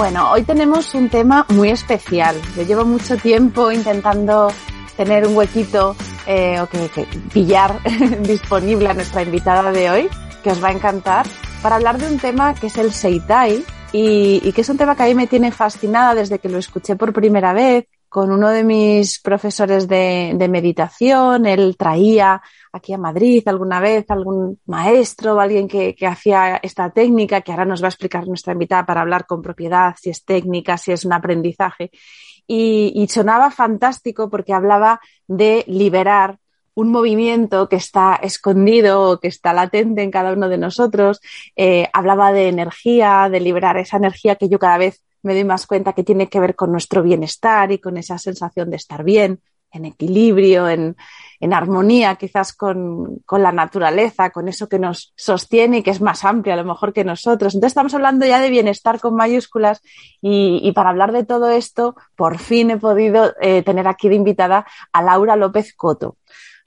[0.00, 2.34] Bueno, hoy tenemos un tema muy especial.
[2.56, 4.50] Yo llevo mucho tiempo intentando
[4.96, 5.94] tener un huequito
[6.26, 7.78] eh, o que, pillar
[8.22, 10.08] disponible a nuestra invitada de hoy,
[10.42, 11.26] que os va a encantar,
[11.62, 14.96] para hablar de un tema que es el Seitai y, y que es un tema
[14.96, 18.48] que a mí me tiene fascinada desde que lo escuché por primera vez con uno
[18.48, 21.44] de mis profesores de, de, meditación.
[21.44, 22.40] Él traía
[22.72, 27.52] aquí a Madrid alguna vez algún maestro o alguien que, que, hacía esta técnica, que
[27.52, 30.92] ahora nos va a explicar nuestra invitada para hablar con propiedad, si es técnica, si
[30.92, 31.90] es un aprendizaje.
[32.52, 36.38] Y, sonaba fantástico porque hablaba de liberar
[36.74, 41.20] un movimiento que está escondido o que está latente en cada uno de nosotros.
[41.54, 45.68] Eh, hablaba de energía, de liberar esa energía que yo cada vez me doy más
[45.68, 49.40] cuenta que tiene que ver con nuestro bienestar y con esa sensación de estar bien,
[49.70, 50.96] en equilibrio, en,
[51.40, 56.02] en armonía quizás con, con, la naturaleza, con eso que nos sostiene y que es
[56.02, 57.54] más amplio a lo mejor que nosotros.
[57.54, 59.80] Entonces estamos hablando ya de bienestar con mayúsculas
[60.20, 64.16] y, y para hablar de todo esto, por fin he podido eh, tener aquí de
[64.16, 66.16] invitada a Laura López Coto.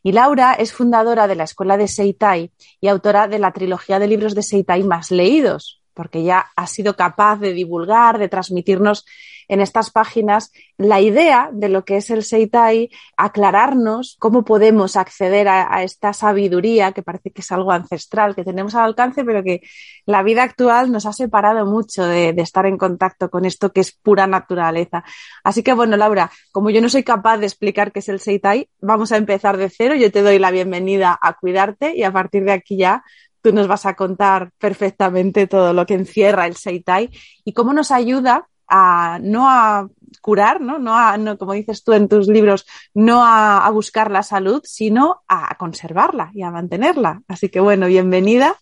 [0.01, 4.07] Y Laura es fundadora de la Escuela de Seitai y autora de la trilogía de
[4.07, 9.05] libros de Seitai más leídos, porque ya ha sido capaz de divulgar, de transmitirnos
[9.47, 15.47] en estas páginas la idea de lo que es el Seitai, aclararnos cómo podemos acceder
[15.47, 19.61] a, esta sabiduría que parece que es algo ancestral que tenemos al alcance, pero que
[20.05, 23.81] la vida actual nos ha separado mucho de, de estar en contacto con esto que
[23.81, 25.03] es pura naturaleza.
[25.43, 28.69] Así que bueno, Laura, como yo no soy capaz de explicar qué es el Seitai,
[28.81, 29.95] vamos a empezar de cero.
[29.95, 33.03] Yo te doy la bienvenida a cuidarte y a partir de aquí ya
[33.41, 37.09] tú nos vas a contar perfectamente todo lo que encierra el Seitai
[37.43, 39.87] y cómo nos ayuda a no a
[40.21, 40.79] curar, ¿no?
[40.79, 44.61] No, a, no como dices tú en tus libros, no a, a, buscar la salud,
[44.65, 47.21] sino a conservarla y a mantenerla.
[47.27, 48.55] Así que bueno, bienvenida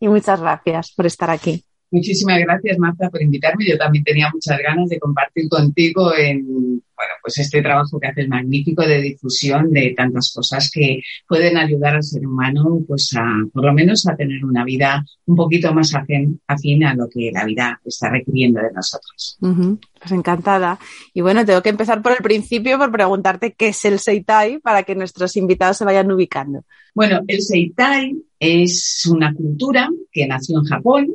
[0.00, 1.67] y muchas gracias por estar aquí.
[1.90, 3.64] Muchísimas gracias, Marta, por invitarme.
[3.66, 8.28] Yo también tenía muchas ganas de compartir contigo en, bueno, pues este trabajo que haces
[8.28, 13.64] magnífico de difusión de tantas cosas que pueden ayudar al ser humano, pues a, por
[13.64, 17.44] lo menos a tener una vida un poquito más afín, afín a lo que la
[17.44, 19.38] vida está requiriendo de nosotros.
[19.40, 19.78] Uh -huh.
[19.98, 20.78] Pues encantada.
[21.14, 24.82] Y bueno, tengo que empezar por el principio por preguntarte qué es el Seitai para
[24.82, 26.64] que nuestros invitados se vayan ubicando.
[26.94, 31.08] Bueno, el Seitai es una cultura que nació en Japón,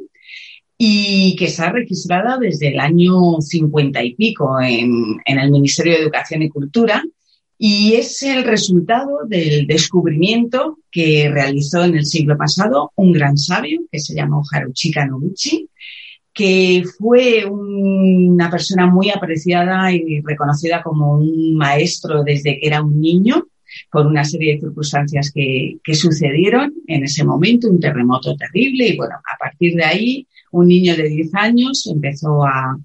[0.78, 6.00] y que está registrada desde el año 50 y pico en, en, el Ministerio de
[6.00, 7.04] Educación y Cultura
[7.58, 13.84] y es el resultado del descubrimiento que realizó en el siglo pasado un gran sabio
[13.92, 15.70] que se llamó Haruchika Noguchi,
[16.34, 23.00] que fue una persona muy apreciada y reconocida como un maestro desde que era un
[23.00, 23.48] niño
[23.92, 28.98] por una serie de circunstancias que, que sucedieron en ese momento, un terremoto terrible y
[28.98, 32.78] bueno, a partir de ahí un niño de 10 años empezó a,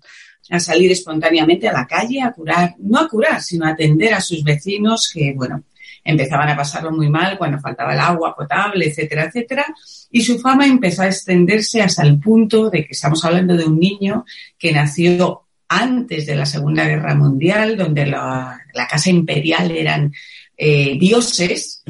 [0.58, 4.42] salir espontáneamente a la calle a curar, no a curar, sino a atender a sus
[4.42, 5.64] vecinos que, bueno,
[6.02, 9.66] empezaban a pasarlo muy mal cuando faltaba el agua potable, etcétera, etcétera.
[10.10, 13.78] Y su fama empezó a extenderse hasta el punto de que estamos hablando de un
[13.78, 14.24] niño
[14.58, 20.14] que nació antes de la Segunda Guerra Mundial, donde la, la Casa Imperial eran
[20.56, 21.84] eh, dioses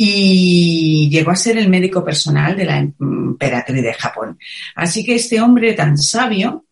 [0.00, 4.38] y llegó a ser el médico personal de la emperatriz de Japón.
[4.76, 6.64] Así que este hombre tan sabio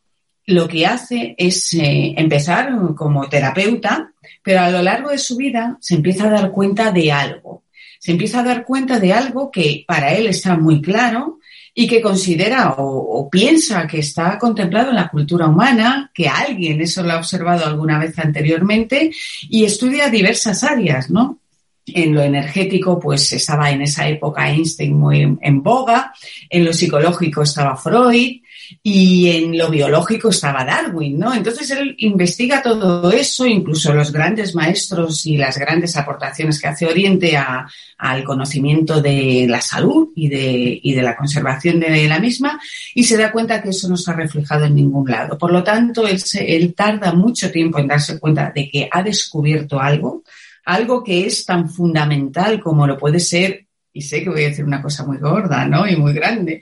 [0.46, 4.12] lo que hace es eh, empezar como terapeuta,
[4.44, 7.64] pero a lo largo de su vida se empieza a dar cuenta de algo.
[7.98, 11.40] Se empieza a dar cuenta de algo que para él está muy claro
[11.74, 16.80] y que considera o, o piensa que está contemplado en la cultura humana, que alguien
[16.80, 19.10] eso lo ha observado alguna vez anteriormente
[19.50, 21.40] y estudia diversas áreas, ¿no?
[21.86, 26.12] En lo energético, pues estaba en esa época Einstein muy en, boga,
[26.50, 28.40] en lo psicológico estaba Freud
[28.82, 31.32] y en lo biológico estaba Darwin, ¿no?
[31.32, 36.86] Entonces él investiga todo eso, incluso los grandes maestros y las grandes aportaciones que hace
[36.86, 37.68] Oriente a,
[37.98, 42.60] al conocimiento de la salud y de, y de la conservación de la misma
[42.94, 45.38] y se da cuenta que eso no está reflejado en ningún lado.
[45.38, 49.02] Por lo tanto, él, se, él tarda mucho tiempo en darse cuenta de que ha
[49.04, 50.24] descubierto algo,
[50.66, 54.64] algo que es tan fundamental como lo puede ser y sé que voy a decir
[54.64, 55.88] una cosa muy gorda, ¿no?
[55.88, 56.60] Y muy grande,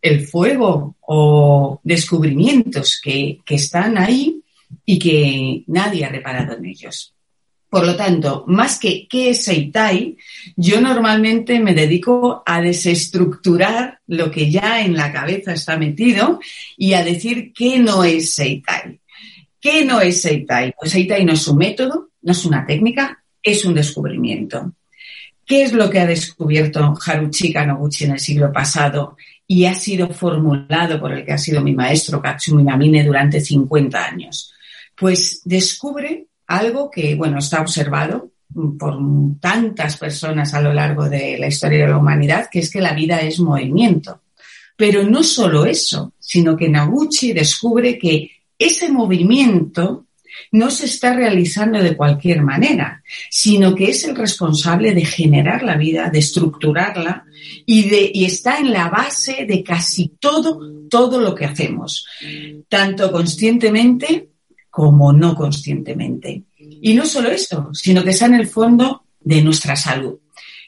[0.00, 4.40] el fuego o descubrimientos que, que están ahí
[4.86, 7.14] y que nadie ha reparado en ellos.
[7.68, 10.16] Por lo tanto, más que qué es Seitai,
[10.56, 16.38] yo normalmente me dedico a desestructurar lo que ya en la cabeza está metido
[16.76, 19.00] y a decir qué no es Seitai.
[19.60, 20.74] ¿Qué no es Seitai?
[20.78, 24.72] Pues Seitai no es un método, no es una técnica, es un descubrimiento.
[25.44, 29.16] ¿Qué es lo que ha descubierto Haruchika Noguchi en el siglo pasado
[29.46, 34.04] y ha sido formulado por el que ha sido mi maestro Katsumi Namine durante 50
[34.04, 34.54] años?
[34.96, 38.30] Pues descubre algo que, bueno, está observado
[38.78, 38.98] por
[39.40, 42.92] tantas personas a lo largo de la historia de la humanidad, que es que la
[42.92, 44.22] vida es movimiento.
[44.76, 50.06] Pero no solo eso, sino que Naguchi descubre que ese movimiento
[50.52, 55.76] no se está realizando de cualquier manera, sino que es el responsable de generar la
[55.76, 57.24] vida, de estructurarla
[57.66, 62.06] y, de, y está en la base de casi todo, todo lo que hacemos,
[62.68, 64.28] tanto conscientemente
[64.70, 66.44] como no conscientemente.
[66.58, 70.18] Y no solo eso, sino que está en el fondo de nuestra salud.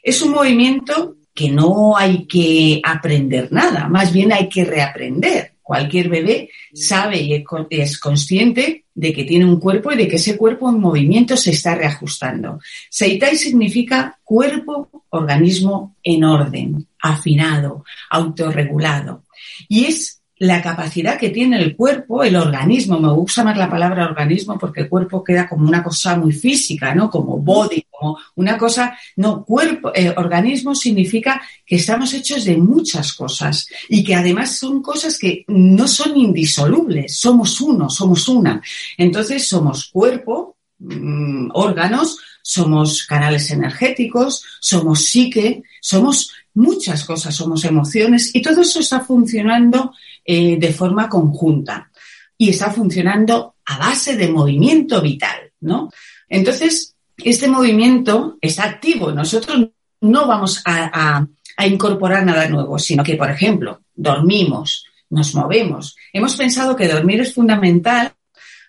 [0.03, 5.54] Es un movimiento que no hay que aprender nada, más bien hay que reaprender.
[5.65, 10.37] Cualquier bebé sabe y es consciente de que tiene un cuerpo y de que ese
[10.37, 12.59] cuerpo en movimiento se está reajustando.
[12.87, 19.23] Seitai significa cuerpo, organismo en orden, afinado, autorregulado.
[19.67, 24.05] Y es la capacidad que tiene el cuerpo, el organismo, me gusta más la palabra
[24.05, 27.09] organismo porque el cuerpo queda como una cosa muy física, ¿no?
[27.09, 33.13] Como body, como una cosa, no, cuerpo, eh, organismo significa que estamos hechos de muchas
[33.13, 38.61] cosas y que además son cosas que no son indisolubles, somos uno, somos una.
[38.97, 48.33] Entonces somos cuerpo, mm, órganos, somos canales energéticos, somos psique, somos muchas cosas, somos emociones
[48.33, 49.93] y todo eso está funcionando
[50.25, 51.91] eh, de forma conjunta
[52.37, 55.89] y está funcionando a base de movimiento vital, ¿no?
[56.27, 59.11] Entonces, este movimiento está activo.
[59.11, 59.69] Nosotros
[60.01, 61.25] no vamos a
[61.65, 65.95] incorporar nada nuevo, sino que, por ejemplo, dormimos, nos movemos.
[66.11, 68.13] Hemos pensado que dormir es fundamental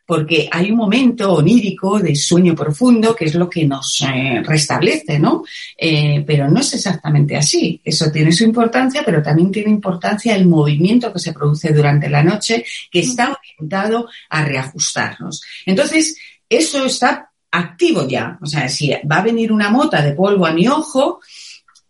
[0.06, 5.18] porque hay un momento onírico de sueño profundo que es lo que nos eh, restablece,
[5.18, 5.42] ¿no?
[5.76, 7.80] Eh, pero no es exactamente así.
[7.84, 12.22] Eso tiene su importancia, pero también tiene importancia el movimiento que se produce durante la
[12.22, 15.42] noche, que está orientado a reajustarnos.
[15.66, 16.16] Entonces,
[16.48, 18.38] eso está activo ya.
[18.40, 21.20] O sea, si va a venir una mota de polvo a mi ojo,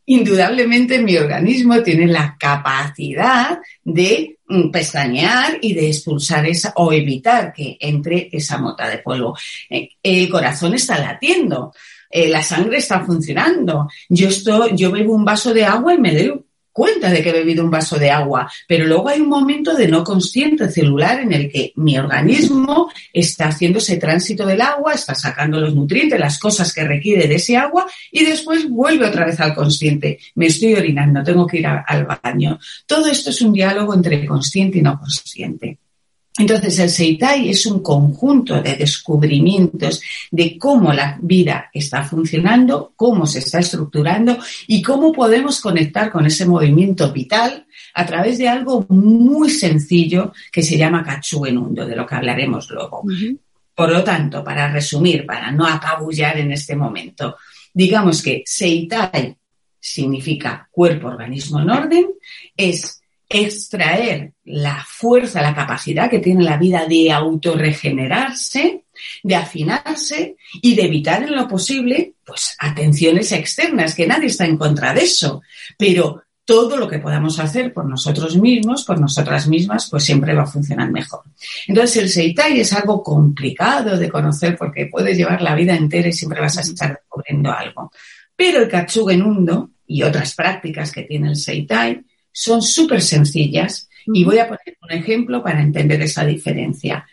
[0.07, 4.36] indudablemente mi organismo tiene la capacidad de
[4.73, 9.37] pestañear y de expulsar esa o evitar que entre esa mota de polvo.
[9.69, 11.75] Eh, el corazón está latiendo,
[12.11, 13.89] eh, la sangre está funcionando.
[14.09, 16.41] Yo estoy, yo bebo un vaso de agua y me doy
[16.77, 19.89] cuenta de que he bebido un vaso de agua, pero luego hay un momento de
[19.89, 25.15] no consciente celular en el que mi organismo está haciendo ese tránsito del agua, está
[25.15, 29.41] sacando los nutrientes, las cosas que requiere de ese agua y después vuelve otra vez
[29.41, 30.19] al consciente.
[30.35, 32.59] Me estoy orinando, tengo que ir al baño.
[32.87, 35.79] Todo esto es un diálogo entre consciente y no consciente.
[36.39, 43.27] Entonces, el Seitai es un conjunto de descubrimientos de cómo la vida está funcionando, cómo
[43.27, 44.37] se está estructurando
[44.67, 50.63] y cómo podemos conectar con ese movimiento vital a través de algo muy sencillo que
[50.63, 53.03] se llama Katsuenundo, de lo que hablaremos luego.
[53.75, 57.37] Por lo tanto, para resumir, para no acabullar en este momento,
[57.73, 59.37] digamos que Seitai
[59.81, 62.07] significa cuerpo, organismo en orden,
[62.57, 62.96] es
[63.29, 68.85] extraer la fuerza, la capacidad que tiene la vida de autorregenerarse,
[69.23, 74.57] de afinarse y de evitar en lo posible, pues, atenciones externas, que nadie está en
[74.57, 75.43] contra de eso.
[75.77, 80.45] Pero todo lo que podamos hacer por nosotros mismos, por nosotras mismas, pues siempre va
[80.45, 81.23] a funcionar mejor.
[81.67, 86.13] Entonces, el Seitai es algo complicado de conocer porque puedes llevar la vida entera y
[86.13, 87.91] siempre vas a estar descubriendo algo.
[88.37, 92.05] Pero el Katsugen Undo y otras prácticas que tiene el Seitai
[92.37, 97.07] son súper sencillas y voy a poner un ejemplo para entender esa diferencia.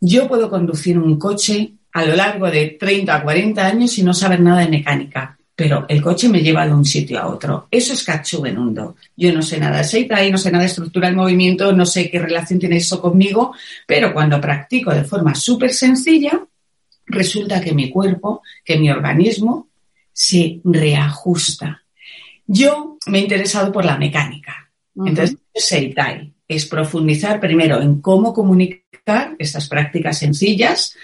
[0.00, 4.14] Yo puedo conducir un coche a lo largo de 30 a 40 años y no
[4.14, 7.66] saber nada de mecánica, pero el coche me lleva de un sitio a otro.
[7.68, 8.94] Eso es Katsubenundo.
[9.16, 12.08] Yo no sé nada de Seitai, no sé nada de estructura del movimiento, no sé
[12.08, 13.52] qué relación tiene eso conmigo,
[13.88, 16.40] pero cuando practico de forma súper sencilla,
[17.06, 19.66] resulta que mi cuerpo, que mi organismo
[20.12, 21.82] se reajusta.
[22.46, 24.59] Yo me he interesado por la mecánica.
[24.96, 30.94] Entonces, Seitai es profundizar primero en cómo comunicar estas prácticas sencillas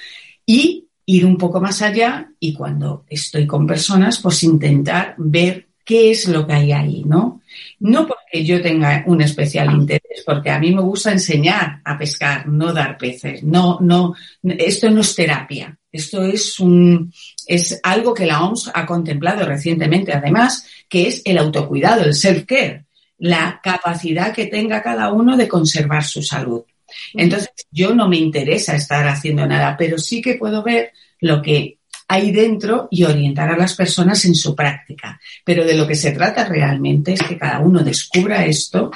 [0.45, 6.11] y ir un poco más allá y cuando estoy con personas, pues intentar ver qué
[6.11, 7.43] es lo que hay ahí, ¿no?
[7.78, 12.49] No porque yo tenga un especial interés, porque a mí me gusta enseñar a pescar,
[12.49, 13.45] no dar peces.
[13.45, 15.78] No, no, esto no es terapia.
[15.93, 17.12] Esto es un,
[17.47, 22.86] es algo que la OMS ha contemplado recientemente, además, que es el autocuidado, el self-care,
[23.18, 26.62] la capacidad que tenga cada uno de conservar su salud.
[27.14, 31.78] Entonces, yo no me interesa estar haciendo nada, pero sí que puedo ver lo que
[32.08, 35.20] hay dentro y orientar a las personas en su práctica.
[35.44, 38.90] Pero de lo que se trata realmente es que cada uno descubra esto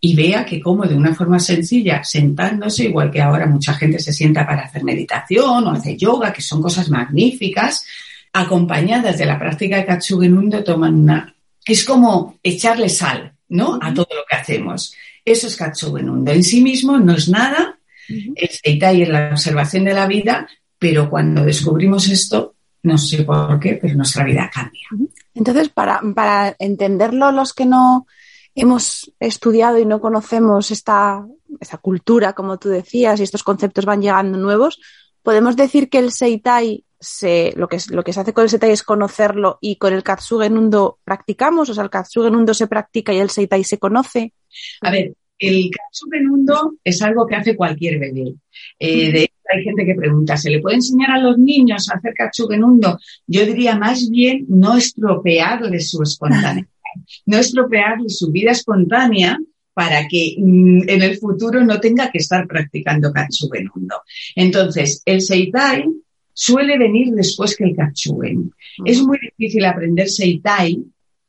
[0.00, 4.12] y vea que como de una forma sencilla, sentándose, igual que ahora mucha gente se
[4.12, 7.84] sienta para hacer meditación o hacer yoga, que son cosas magníficas,
[8.32, 11.34] acompañadas de la práctica de Katsugenundo, toman una...
[11.64, 13.78] Es como echarle sal, ¿no?
[13.80, 14.94] A todo lo que hacemos.
[15.24, 16.32] Eso es Katsugenundo.
[16.32, 20.48] En sí mismo no es nada, el Seitai es la observación de la vida,
[20.78, 24.86] pero cuando descubrimos esto, no sé por qué, pero nuestra vida cambia.
[25.34, 28.06] Entonces, para, para entenderlo, los que no
[28.54, 31.26] hemos estudiado y no conocemos esta,
[31.60, 34.80] esta cultura, como tú decías, y estos conceptos van llegando nuevos,
[35.26, 38.70] podemos decir que el Seitai se, lo, que, lo que se hace con el Seitai
[38.70, 43.12] es conocerlo y con el Katsugen Undo practicamos, o sea, el Katsugen Undo se practica
[43.12, 44.34] y el Seitai se conoce.
[44.82, 48.34] A ver, el Katsugen Undo es algo que hace cualquier bebé.
[48.78, 51.96] Eh, de hecho, hay gente que pregunta, ¿se le puede enseñar a los niños a
[51.96, 52.96] hacer Katsugen Undo?
[53.26, 56.68] Yo diría más bien no estropearles su espontaneidad,
[57.26, 59.40] no estropearles su vida espontánea
[59.76, 63.96] para que mm, en el futuro no tenga que estar practicando Katsugen Undo.
[64.34, 65.84] Entonces, el Seitai
[66.32, 68.50] suele venir después que el Katsugen.
[68.86, 70.82] Es muy difícil aprender Seitai,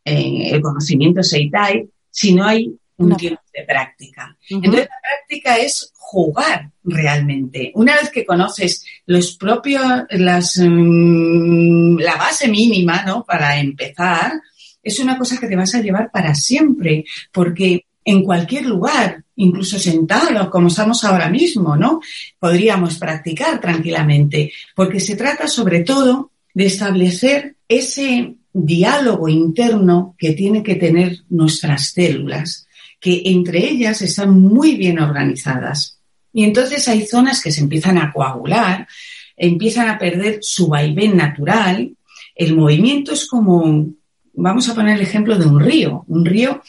[0.05, 4.37] eh, el conocimiento Seitai, si no hay un tiempo de práctica.
[4.49, 7.73] Entonces, la práctica es jugar realmente.
[7.75, 13.25] Una vez que conoces los propios, las, mm, la base mínima, ¿no?
[13.25, 14.39] Para empezar,
[14.81, 19.77] es una cosa que te vas a llevar para siempre, porque en cualquier lugar, incluso
[19.77, 21.99] sentado, como estamos ahora mismo, ¿no?
[22.39, 30.63] Podríamos practicar tranquilamente, porque se trata sobre todo de establecer ese diálogo interno que tiene
[30.63, 32.65] que tener nuestras células,
[32.97, 35.99] que entre ellas están muy bien organizadas.
[36.31, 38.87] Y entonces hay zonas que se empiezan a coagular,
[39.35, 41.91] empiezan a perder su vaivén natural.
[42.33, 43.85] El movimiento es como,
[44.33, 46.05] vamos a poner el ejemplo de un río.
[46.07, 46.61] Un río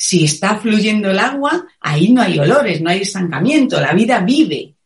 [0.00, 4.76] si está fluyendo el agua, ahí no hay olores, no hay estancamiento, la vida vive.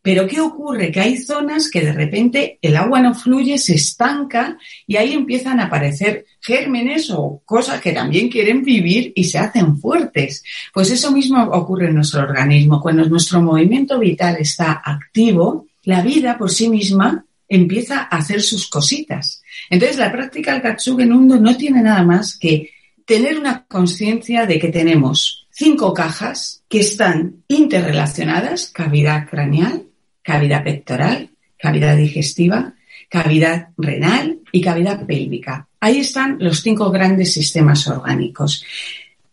[0.00, 0.90] Pero ¿qué ocurre?
[0.90, 5.60] Que hay zonas que de repente el agua no fluye, se estanca y ahí empiezan
[5.60, 10.42] a aparecer gérmenes o cosas que también quieren vivir y se hacen fuertes.
[10.72, 12.80] Pues eso mismo ocurre en nuestro organismo.
[12.80, 18.68] Cuando nuestro movimiento vital está activo, la vida por sí misma empieza a hacer sus
[18.68, 19.42] cositas.
[19.68, 22.70] Entonces la práctica del Katsugen Undo no tiene nada más que
[23.04, 29.84] tener una conciencia de que tenemos cinco cajas que están interrelacionadas, cavidad craneal,
[30.22, 32.74] cavidad pectoral, cavidad digestiva,
[33.08, 35.68] cavidad renal y cavidad pélvica.
[35.80, 38.64] Ahí están los cinco grandes sistemas orgánicos.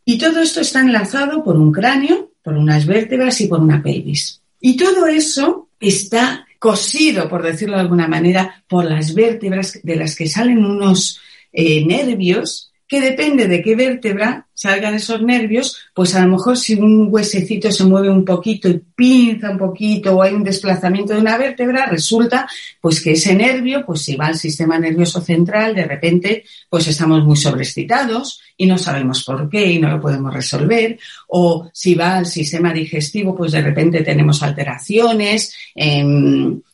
[0.06, 4.42] Y todo esto está enlazado por un cráneo, por unas vértebras y por una pelvis.
[4.60, 10.16] Y todo eso está cosido, por decirlo de alguna manera, por las vértebras de las
[10.16, 11.20] que salen unos
[11.54, 16.74] eh, nervios que depende de qué vértebra salgan esos nervios, pues a lo mejor si
[16.74, 21.22] un huesecito se mueve un poquito y pinza un poquito o hay un desplazamiento de
[21.22, 22.48] una vértebra, resulta
[22.82, 27.24] pues que ese nervio, pues si va al sistema nervioso central, de repente pues estamos
[27.24, 32.18] muy sobreexcitados y no sabemos por qué y no lo podemos resolver, o si va
[32.18, 35.56] al sistema digestivo, pues de repente tenemos alteraciones,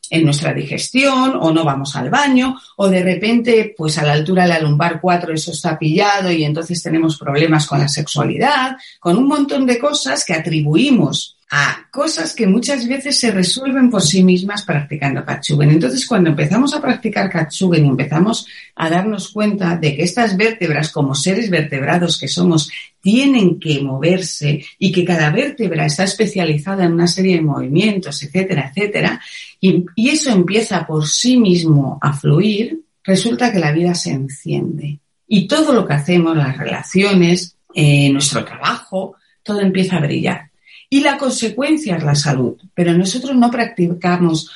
[0.09, 4.43] en nuestra digestión o no vamos al baño o de repente pues a la altura
[4.43, 9.17] de la lumbar 4 eso está pillado y entonces tenemos problemas con la sexualidad, con
[9.17, 14.25] un montón de cosas que atribuimos a cosas que muchas veces se resuelven por sí
[14.25, 15.69] mismas practicando Katsugen.
[15.69, 18.45] Entonces, cuando empezamos a practicar Katsugen y empezamos
[18.75, 22.69] a darnos cuenta de que estas vértebras, como seres vertebrados que somos,
[22.99, 28.73] tienen que moverse y que cada vértebra está especializada en una serie de movimientos, etcétera,
[28.75, 29.21] etcétera,
[29.61, 34.99] y, eso empieza por sí mismo a fluir, resulta que la vida se enciende.
[35.25, 40.49] Y todo lo que hacemos, las relaciones, eh, nuestro trabajo, todo empieza a brillar.
[40.89, 42.57] Y la consecuencia es la salud.
[42.73, 44.51] Pero nosotros no practicamos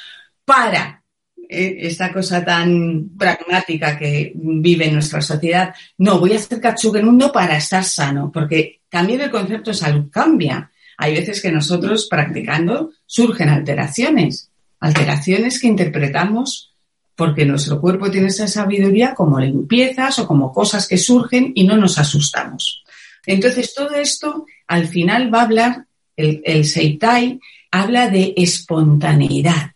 [0.45, 1.03] para
[1.51, 5.73] eh, esta cosa tan pragmática que vive nuestra sociedad.
[5.97, 6.61] No, voy a hacer
[7.03, 10.71] mundo para estar sano, porque también el concepto de salud cambia.
[10.97, 16.69] Hay veces que nosotros practicando surgen alteraciones, alteraciones que interpretamos
[17.15, 21.75] porque nuestro cuerpo tiene esa sabiduría como limpiezas o como cosas que surgen y no
[21.75, 22.83] nos asustamos.
[23.25, 25.85] Entonces, todo esto al final va a hablar,
[26.19, 27.39] el, el Seitai
[27.71, 29.71] habla de espontaneidad,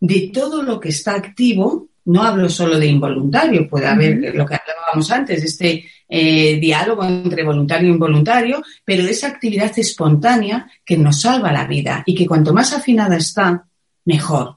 [0.00, 4.54] de todo lo que está activo, no hablo solo de involuntario, puede haber lo que
[4.54, 11.20] hablábamos antes, este eh, diálogo entre voluntario e involuntario, pero esa actividad espontánea que nos
[11.20, 13.66] salva la vida y que cuanto más afinada está,
[14.06, 14.56] mejor.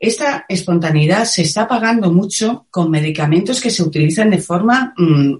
[0.00, 5.34] Esta espontaneidad se está pagando mucho con medicamentos que se utilizan de forma, mm,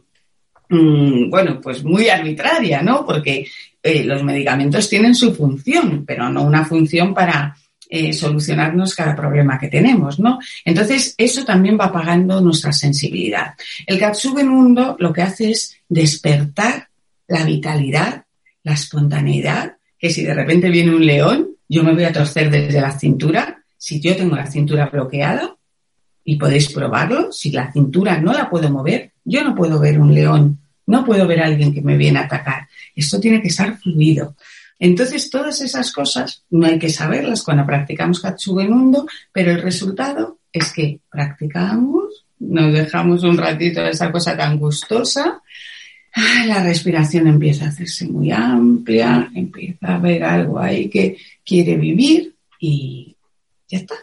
[0.69, 3.05] mm, bueno, pues muy arbitraria, ¿no?
[3.05, 3.47] Porque
[3.83, 7.57] eh, los medicamentos tienen su función, pero no una función para
[7.91, 10.39] eh, solucionarnos cada problema que tenemos, ¿no?
[10.65, 13.55] Entonces, eso también va apagando nuestra sensibilidad.
[13.87, 16.89] El Katsube Mundo lo que hace es despertar
[17.29, 18.25] la vitalidad,
[18.63, 22.81] la espontaneidad, que si de repente viene un león, yo me voy a torcer desde
[22.81, 25.57] la cintura, si yo tengo la cintura bloqueada,
[26.25, 30.13] y podéis probarlo, si la cintura no la puedo mover, yo no puedo ver un
[30.13, 30.59] león,
[30.89, 32.67] no puedo ver a alguien que me viene a atacar.
[32.97, 34.35] Esto tiene que estar fluido.
[34.79, 40.39] Entonces, todas esas cosas no hay que saberlas cuando practicamos Katsube Mundo, pero el resultado
[40.51, 45.43] es que practicamos, nos dejamos un ratito de esa cosa tan gustosa,
[46.47, 52.35] la respiración empieza a hacerse muy amplia, empieza a ver algo ahí que quiere vivir
[52.59, 53.15] y
[53.69, 53.95] ya está.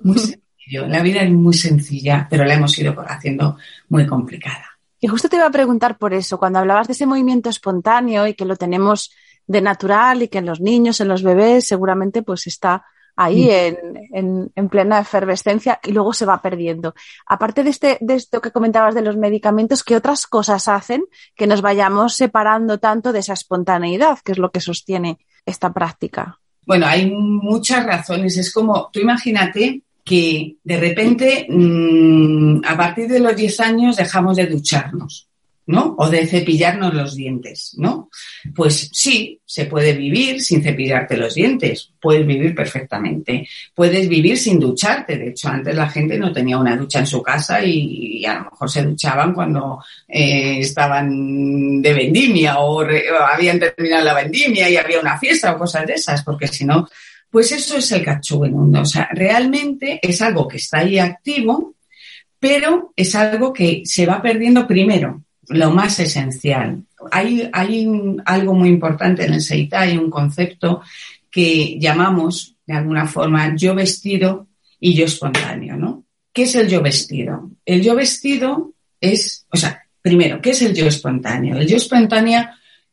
[0.00, 0.88] Muy sencillo.
[0.88, 3.58] La vida es muy sencilla, pero la hemos ido haciendo
[3.90, 4.71] muy complicada.
[5.02, 8.34] Y justo te iba a preguntar por eso, cuando hablabas de ese movimiento espontáneo y
[8.34, 9.10] que lo tenemos
[9.48, 12.84] de natural y que en los niños, en los bebés, seguramente pues está
[13.16, 16.94] ahí en, en, plena efervescencia y luego se va perdiendo.
[17.26, 21.02] Aparte de, este, de esto que comentabas de los medicamentos, ¿qué otras cosas hacen
[21.34, 26.38] que nos vayamos separando tanto de esa espontaneidad, que es lo que sostiene esta práctica?
[26.64, 28.36] Bueno, hay muchas razones.
[28.36, 34.36] Es como, tú imagínate que de repente, mm, a partir de los 10 años, dejamos
[34.36, 35.28] de ducharnos.
[35.66, 35.94] ¿no?
[35.96, 38.10] O de cepillarnos los dientes, ¿no?
[38.54, 44.58] Pues sí, se puede vivir sin cepillarte los dientes, puedes vivir perfectamente, puedes vivir sin
[44.58, 48.34] ducharte, de hecho antes la gente no tenía una ducha en su casa y, a
[48.34, 54.76] lo mejor se duchaban cuando eh, estaban de vendimia o, habían terminado la vendimia y
[54.76, 56.88] había una fiesta o cosas de esas, porque si no,
[57.32, 58.04] pues eso es el
[58.52, 58.82] mundo.
[58.82, 61.74] o sea, realmente es algo que está ahí activo,
[62.38, 66.82] pero es algo que se va perdiendo primero lo más esencial.
[67.10, 67.88] Hay, hay
[68.26, 70.82] algo muy importante en el Seita, hay un concepto
[71.30, 76.04] que llamamos de alguna forma yo vestido y yo espontáneo, ¿no?
[76.34, 77.50] ¿Qué es el yo vestido?
[77.64, 81.56] El yo vestido es, o sea, primero, ¿qué es el yo espontáneo?
[81.56, 82.44] El yo espontáneo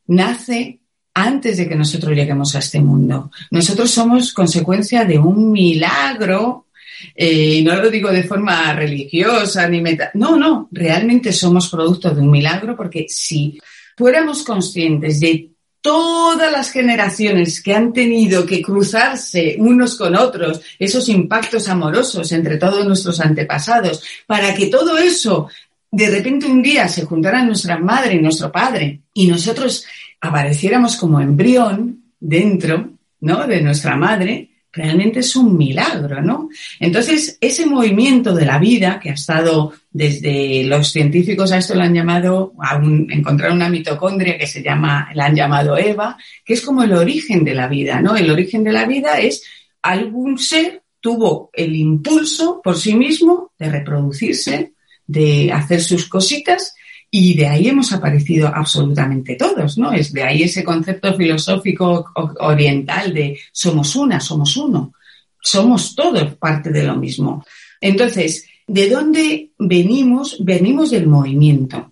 [0.07, 0.78] nace
[1.23, 3.31] antes de que nosotros lleguemos a este mundo.
[3.51, 6.67] Nosotros somos consecuencia de un milagro
[7.15, 10.11] eh, y no lo digo de forma religiosa ni meta.
[10.13, 13.59] No, no, realmente somos producto de un milagro porque si
[13.97, 15.49] fuéramos conscientes de
[15.81, 22.57] todas las generaciones que han tenido que cruzarse unos con otros, esos impactos amorosos entre
[22.57, 25.47] todos nuestros antepasados, para que todo eso
[25.91, 29.85] de repente un día se juntara nuestra madre y nuestro padre y nosotros
[30.21, 33.47] apareciéramos como embrión dentro, ¿no?
[33.47, 36.49] De nuestra madre, realmente es un milagro, ¿no?
[36.79, 41.81] Entonces, ese movimiento de la vida que ha estado desde los científicos a esto lo
[41.81, 42.75] han llamado, a
[43.09, 47.43] encontrar una mitocondria que se llama, la han llamado Eva, que es como el origen
[47.43, 48.15] de la vida, ¿no?
[48.15, 49.43] El origen de la vida es
[49.81, 54.73] algún ser tuvo el impulso por sí mismo de reproducirse,
[55.07, 56.75] de hacer sus cositas
[57.11, 59.91] y de ahí hemos aparecido absolutamente todos, ¿no?
[59.91, 64.93] Es de ahí ese concepto filosófico oriental de somos una, somos uno,
[65.41, 67.43] somos todos parte de lo mismo.
[67.81, 70.37] Entonces, ¿de dónde venimos?
[70.39, 71.91] Venimos del movimiento.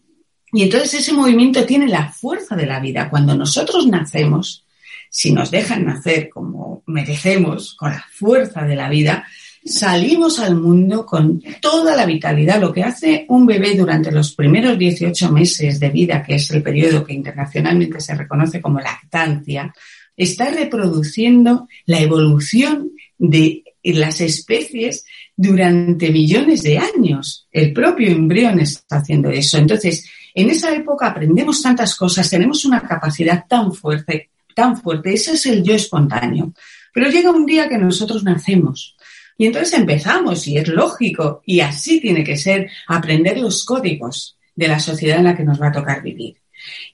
[0.51, 3.09] Y entonces ese movimiento tiene la fuerza de la vida.
[3.09, 4.65] Cuando nosotros nacemos,
[5.09, 9.25] si nos dejan nacer como merecemos, con la fuerza de la vida,
[9.67, 12.59] salimos al mundo con toda la vitalidad.
[12.59, 16.63] Lo que hace un bebé durante los primeros 18 meses de vida, que es el
[16.63, 19.73] periodo que internacionalmente se reconoce como lactancia,
[20.15, 27.47] está reproduciendo la evolución de las especies durante millones de años.
[27.51, 29.57] El propio embrión está haciendo eso.
[29.57, 35.13] Entonces, en esa época aprendemos tantas cosas, tenemos una capacidad tan fuerte, tan fuerte.
[35.13, 36.53] Ese es el yo espontáneo.
[36.93, 38.96] Pero llega un día que nosotros nacemos
[39.37, 44.67] y entonces empezamos, y es lógico, y así tiene que ser, aprender los códigos de
[44.67, 46.37] la sociedad en la que nos va a tocar vivir.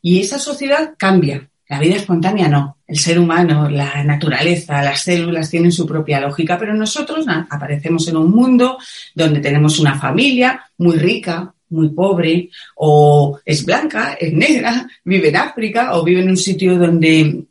[0.01, 1.47] Y esa sociedad cambia.
[1.69, 2.77] La vida espontánea no.
[2.85, 8.17] el ser humano, la naturaleza, las células tienen su propia lógica, pero nosotros aparecemos en
[8.17, 8.77] un mundo
[9.15, 15.37] donde tenemos una familia muy rica, muy pobre, o es blanca, es negra, vive en
[15.37, 17.45] África o vive en un sitio donde,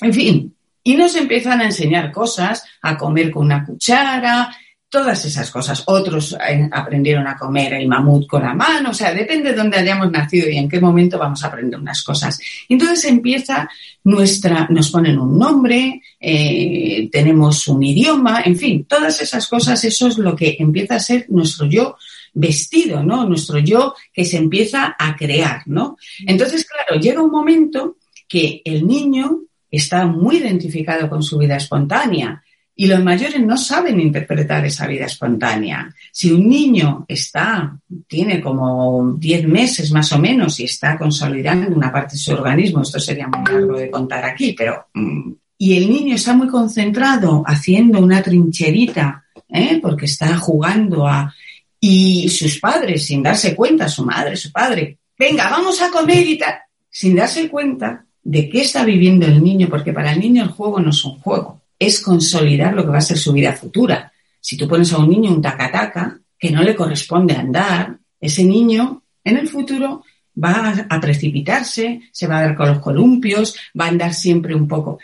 [0.00, 4.50] en fin, y nos empiezan a enseñar cosas, a comer con una cuchara,
[4.92, 5.82] todas esas cosas.
[5.86, 9.78] Otros eh, aprendieron a comer el mamut con la mano, o sea, depende de dónde
[9.78, 12.38] hayamos nacido y en qué momento vamos a aprender unas cosas.
[12.68, 13.70] Entonces empieza
[14.04, 20.08] nuestra, nos ponen un nombre, eh, tenemos un idioma, en fin, todas esas cosas, eso
[20.08, 21.96] es lo que empieza a ser nuestro yo
[22.34, 23.24] vestido, ¿no?
[23.24, 25.96] Nuestro yo que se empieza a crear, ¿no?
[26.26, 27.96] Entonces, claro, llega un momento
[28.28, 29.40] que el niño
[29.72, 32.42] está muy identificado con su vida espontánea
[32.74, 35.94] y los mayores no saben interpretar esa vida espontánea.
[36.10, 41.92] Si un niño está, tiene como 10 meses más o menos y está consolidando una
[41.92, 44.86] parte de su organismo, esto sería muy largo de contar aquí, pero...
[44.94, 49.78] Mm, y el niño está muy concentrado haciendo una trincherita, ¿eh?
[49.80, 51.32] porque está jugando a...
[51.78, 56.38] Y sus padres, sin darse cuenta, su madre, su padre, venga, vamos a comer y
[56.38, 56.54] tal,
[56.88, 60.80] sin darse cuenta de qué está viviendo el niño, porque para el niño el juego
[60.80, 64.12] no es un juego es consolidar lo que va a ser su vida futura.
[64.40, 69.02] Si tú pones a un niño un tacataca que no le corresponde andar, ese niño
[69.24, 70.04] en el futuro
[70.42, 74.68] va a precipitarse, se va a dar con los columpios, va a andar siempre un
[74.68, 75.00] poco.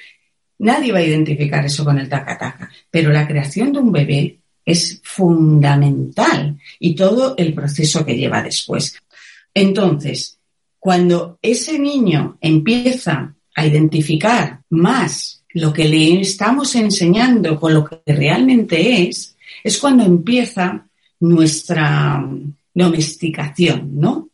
[0.59, 5.00] Nadie va a identificar eso con el tacataca, pero la creación de un bebé es
[5.02, 8.96] fundamental y todo el proceso que lleva después.
[9.52, 10.38] Entonces,
[10.88, 18.01] cuando ese niño empieza a identificar más lo que le estamos enseñando con lo que
[18.07, 20.87] realmente es, es cuando empieza
[21.20, 22.27] nuestra
[22.72, 24.31] domesticación, ¿no?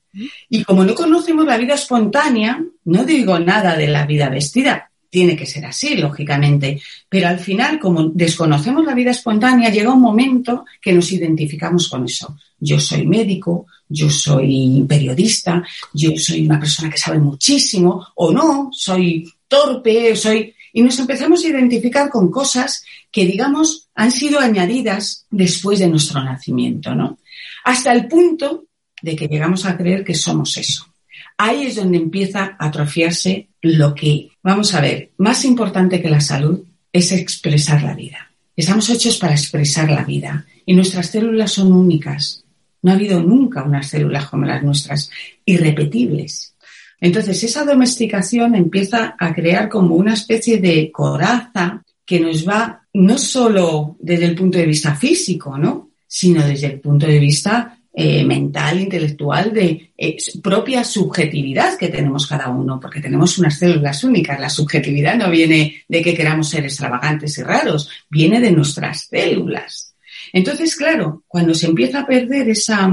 [0.49, 5.37] Y como no conocemos la vida espontánea, no digo nada de la vida vestida, tiene
[5.37, 10.64] que ser así, lógicamente, pero al final, como desconocemos la vida espontánea, llega un momento
[10.83, 12.37] que nos identificamos con eso.
[12.59, 18.70] Yo soy médico, yo soy periodista, yo soy una persona que sabe muchísimo, o no,
[18.72, 25.27] soy torpe, soy y nos empezamos a identificar con cosas que, digamos, han sido añadidas
[25.31, 27.18] después de nuestro nacimiento, ¿no?
[27.62, 28.64] Hasta el punto
[29.00, 30.92] de que llegamos a creer que somos eso.
[31.37, 36.20] Ahí es donde empieza a atrofiarse lo que, vamos a ver, más importante que la
[36.20, 36.61] salud
[36.92, 38.31] es expresar la vida.
[38.57, 42.44] Estamos hechos para expresar la vida y nuestras células son únicas.
[42.83, 45.11] No ha habido nunca unas células como las nuestras,
[45.44, 46.55] irrepetibles.
[47.01, 53.18] Entonces, esa domesticación empieza a crear como una especie de coraza que nos va no
[53.18, 55.90] solo desde el punto de vista físico, ¿no?
[56.07, 62.27] sino desde el punto de vista eh, mental, intelectual, de eh, propia subjetividad que tenemos
[62.27, 64.41] cada uno, porque tenemos unas células únicas.
[64.41, 69.95] La subjetividad no viene de que queramos ser extravagantes y raros, viene de nuestras células.
[70.33, 72.93] Entonces, claro, cuando se empieza a perder esa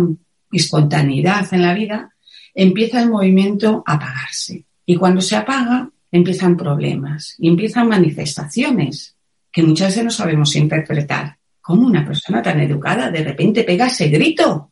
[0.52, 2.14] espontaneidad en la vida,
[2.54, 4.66] empieza el movimiento a apagarse.
[4.86, 9.16] Y cuando se apaga, empiezan problemas y empiezan manifestaciones
[9.52, 11.38] que muchas veces no sabemos interpretar.
[11.60, 14.71] ¿Cómo una persona tan educada de repente pega ese grito?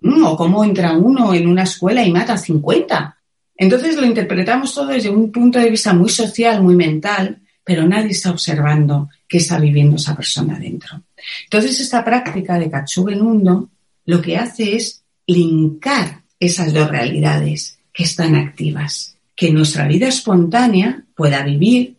[0.00, 3.16] Mm, ¿O cómo entra uno en una escuela y mata a 50?
[3.56, 8.12] Entonces lo interpretamos todo desde un punto de vista muy social, muy mental, pero nadie
[8.12, 11.02] está observando qué está viviendo esa persona dentro.
[11.44, 13.68] Entonces esta práctica de Katsugenundo
[14.06, 19.16] lo que hace es linkar esas dos realidades que están activas.
[19.36, 21.96] Que nuestra vida espontánea pueda vivir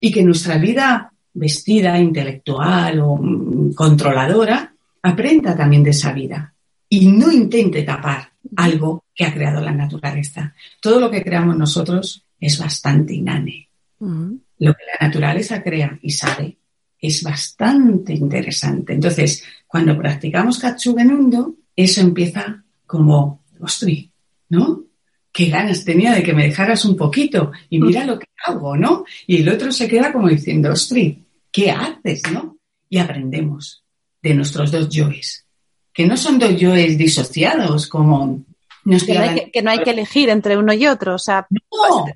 [0.00, 6.51] y que nuestra vida vestida, intelectual o mm, controladora aprenda también de esa vida
[6.92, 10.54] y no intente tapar algo que ha creado la naturaleza.
[10.78, 13.70] Todo lo que creamos nosotros es bastante inane.
[13.98, 16.58] Lo que la naturaleza crea y sabe
[17.00, 18.92] es bastante interesante.
[18.92, 24.10] Entonces, cuando practicamos Katsugenundo, eso empieza como ostri,
[24.50, 24.84] ¿no?
[25.32, 29.06] Qué ganas tenía de que me dejaras un poquito y mira lo que hago, ¿no?
[29.26, 32.58] Y el otro se queda como diciendo, ostri, ¿qué haces, no?
[32.90, 33.82] Y aprendemos
[34.20, 35.46] de nuestros dos yoes,
[35.92, 38.42] que no son dos yoes disociados como...
[38.84, 41.46] que, no hay que, que, no hay que, elegir entre uno y otro, o sea,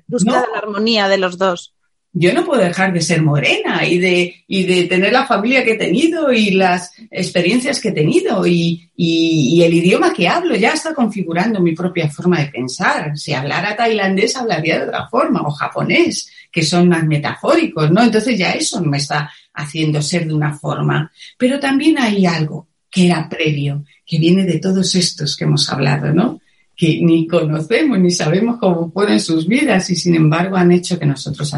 [0.07, 1.73] buscar la armonía de los dos
[2.19, 5.73] yo no puedo dejar de ser morena y de, y de tener la familia que
[5.73, 10.71] he tenido y las experiencias que he tenido y, y, el idioma que hablo ya
[10.71, 13.15] está configurando mi propia forma de pensar.
[13.15, 18.01] Si hablara tailandés hablaría de otra forma o japonés, que son más metafóricos, ¿no?
[18.01, 21.11] Entonces ya eso me está haciendo ser de una forma.
[21.37, 26.13] Pero también hay algo que era previo, que viene de todos estos que hemos hablado,
[26.13, 26.39] ¿no?
[26.77, 31.07] que ni conocemos ni sabemos cómo fueron sus vidas y sin embargo han hecho que
[31.07, 31.51] nosotros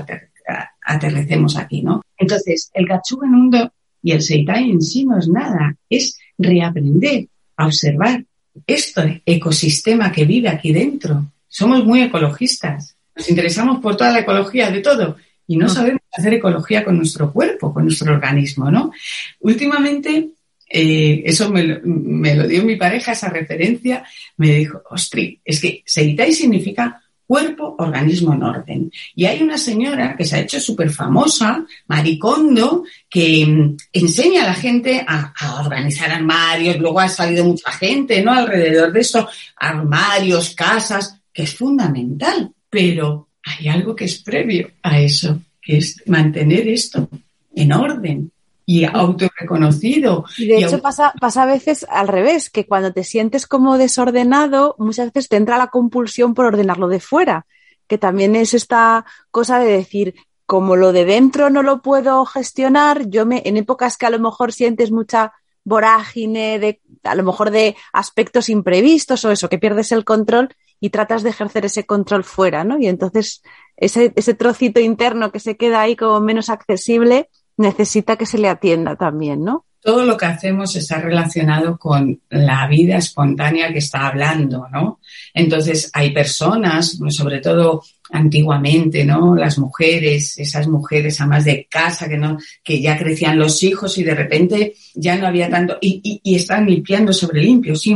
[0.81, 2.01] aterrecemos aquí, ¿no?
[2.17, 8.23] Entonces, el Gachugenundo y el Seitai en sí no es nada, es reaprender a observar
[8.65, 11.33] este ecosistema que vive aquí dentro.
[11.49, 16.35] Somos muy ecologistas, nos interesamos por toda la ecología de todo y no sabemos hacer
[16.35, 18.93] ecología con nuestro cuerpo, con nuestro organismo, ¿no?
[19.41, 20.29] Últimamente,
[20.69, 24.03] eh, eso me lo, dio mi pareja, esa referencia,
[24.37, 28.91] me dijo, ostri, es que Seitai significa cuerpo, organismo en orden.
[29.15, 34.47] Y hay una señora que se ha hecho súper famosa, Maricondo, que mm, enseña a
[34.47, 38.33] la gente a, a, organizar armarios, luego ha salido mucha gente, ¿no?
[38.33, 44.99] Alrededor de esto, armarios, casas, que es fundamental, pero hay algo que es previo a
[44.99, 47.09] eso, que es mantener esto
[47.55, 48.31] en orden,
[48.69, 50.25] y autorreconocido.
[50.37, 54.75] Y de hecho pasa, pasa a veces al revés, que cuando te sientes como desordenado,
[54.77, 57.47] muchas veces te entra la compulsión por ordenarlo de fuera,
[57.87, 60.13] que también es esta cosa de decir,
[60.45, 64.19] como lo de dentro no lo puedo gestionar, yo me, en épocas que a lo
[64.19, 69.91] mejor sientes mucha vorágine, de, a lo mejor de aspectos imprevistos o eso, que pierdes
[69.91, 72.77] el control y tratas de ejercer ese control fuera, ¿no?
[72.77, 73.41] Y entonces
[73.77, 77.29] ese, ese trocito interno que se queda ahí como menos accesible,
[77.59, 79.65] necesita que se le atienda también, ¿no?
[79.81, 84.99] Todo lo que hacemos está relacionado con la vida espontánea que está hablando, ¿no?
[85.33, 89.35] Entonces, hay personas, sobre todo antiguamente, ¿no?
[89.35, 94.03] Las mujeres, esas mujeres amas de casa que no, que ya crecían los hijos y
[94.03, 97.95] de repente ya no había tanto, y, y, están limpiando sobre limpio, sí,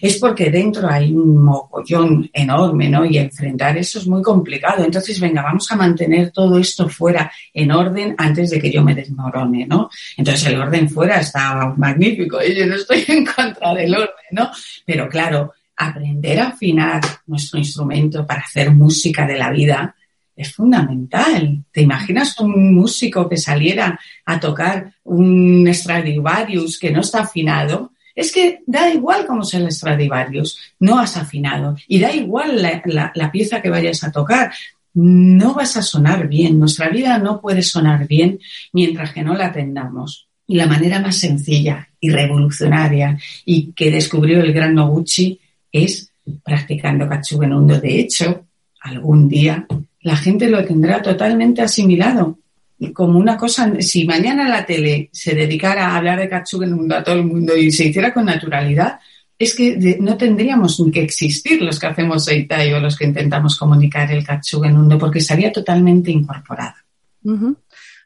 [0.00, 3.04] es porque dentro hay un mogollón enorme, ¿no?
[3.04, 4.84] Y enfrentar eso es muy complicado.
[4.84, 8.94] Entonces, venga, vamos a mantener todo esto fuera en orden antes de que yo me
[8.94, 9.90] desmorone, ¿no?
[10.16, 12.54] Entonces, el orden fuera está magnífico, ¿eh?
[12.54, 14.50] yo no estoy en contra del orden, ¿no?
[14.84, 19.94] Pero claro, aprender a afinar nuestro instrumento para hacer música de la vida
[20.36, 21.64] es fundamental.
[21.72, 27.92] ¿Te imaginas un músico que saliera a tocar un Stradivarius que no está afinado?
[28.14, 31.76] Es que da igual cómo sea el Stradivarius, no has afinado.
[31.88, 34.52] Y da igual la, pieza que vayas a tocar,
[34.92, 36.58] no vas a sonar bien.
[36.58, 38.38] Nuestra vida no puede sonar bien
[38.72, 40.26] mientras que no la atendamos.
[40.46, 45.39] Y la manera más sencilla y revolucionaria y que descubrió el gran Noguchi
[45.72, 46.10] es
[46.44, 47.80] practicando Katsugenundo.
[47.80, 48.46] De hecho,
[48.80, 49.66] algún día
[50.02, 52.38] la gente lo tendrá totalmente asimilado.
[52.78, 57.04] Y como una cosa, si mañana la tele se dedicara a hablar de Katsugenundo a
[57.04, 58.98] todo el mundo y se hiciera con naturalidad,
[59.38, 64.10] es que no tendríamos que existir los que hacemos Seitai o los que intentamos comunicar
[64.12, 66.74] el Katsugenundo, porque estaría totalmente incorporado.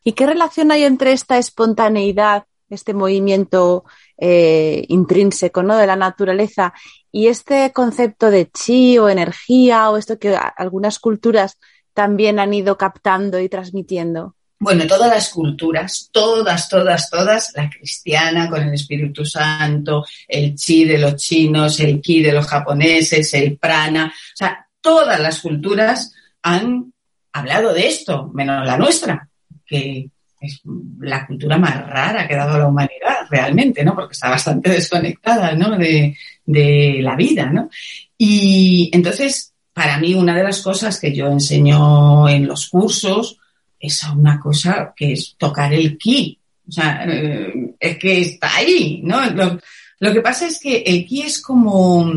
[0.05, 3.85] ¿Y qué relación hay entre esta espontaneidad, este movimiento
[4.17, 5.77] eh, intrínseco ¿no?
[5.77, 6.73] de la naturaleza
[7.15, 11.59] y este concepto de chi o energía o esto que algunas culturas
[11.93, 14.35] también han ido captando y transmitiendo?
[14.59, 20.87] Bueno, todas las culturas, todas, todas, todas, la cristiana con el Espíritu Santo, el chi
[20.87, 26.13] de los chinos, el ki de los japoneses, el prana, o sea, todas las culturas
[26.43, 26.93] han
[27.33, 29.29] hablado de esto, menos la nuestra,
[29.65, 30.63] que es
[30.99, 33.95] la cultura más rara que ha dado la humanidad realmente, ¿no?
[33.95, 35.79] Porque está bastante desconectada, ¿no?
[36.45, 37.71] De la vida, ¿no?
[38.19, 43.39] Y entonces, para mí, una de las cosas que yo enseño en los cursos
[43.79, 46.39] es una cosa que es tocar el ki.
[46.69, 49.29] O sea, eh, es que está ahí, ¿no?
[49.31, 49.59] Lo,
[49.99, 52.11] lo, que pasa es que el ki es como,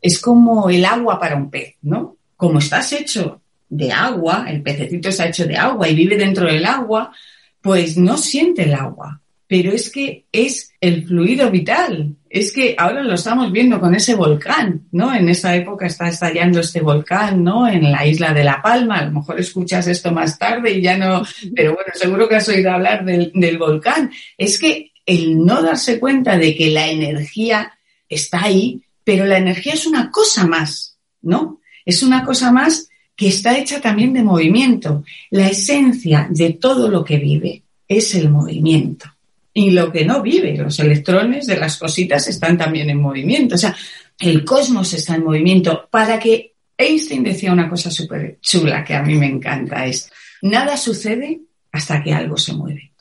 [0.00, 2.16] es como el agua para un pez, ¿no?
[2.36, 6.64] Como estás hecho de agua, el pececito está hecho de agua y vive dentro del
[6.64, 7.12] agua,
[7.60, 12.14] pues no siente el agua, pero es que es el fluido vital.
[12.34, 15.14] Es que ahora lo estamos viendo con ese volcán, ¿no?
[15.14, 17.68] En esa época está estallando este volcán, ¿no?
[17.68, 19.00] En la isla de La Palma.
[19.00, 21.22] A lo mejor escuchas esto más tarde y ya no,
[21.54, 24.10] pero bueno, seguro que has oído hablar del, del volcán.
[24.38, 27.74] Es que el no darse cuenta de que la energía
[28.08, 31.60] está ahí, pero la energía es una cosa más, ¿no?
[31.84, 35.04] Es una cosa más que está hecha también de movimiento.
[35.28, 39.11] La esencia de todo lo que vive es el movimiento.
[39.54, 43.54] Y lo que no vive, los electrones de las cositas están también en movimiento.
[43.54, 43.76] O sea,
[44.18, 45.88] el cosmos está en movimiento.
[45.90, 50.10] Para que Einstein decía una cosa súper chula que a mí me encanta, es,
[50.40, 52.92] nada sucede hasta que algo se mueve.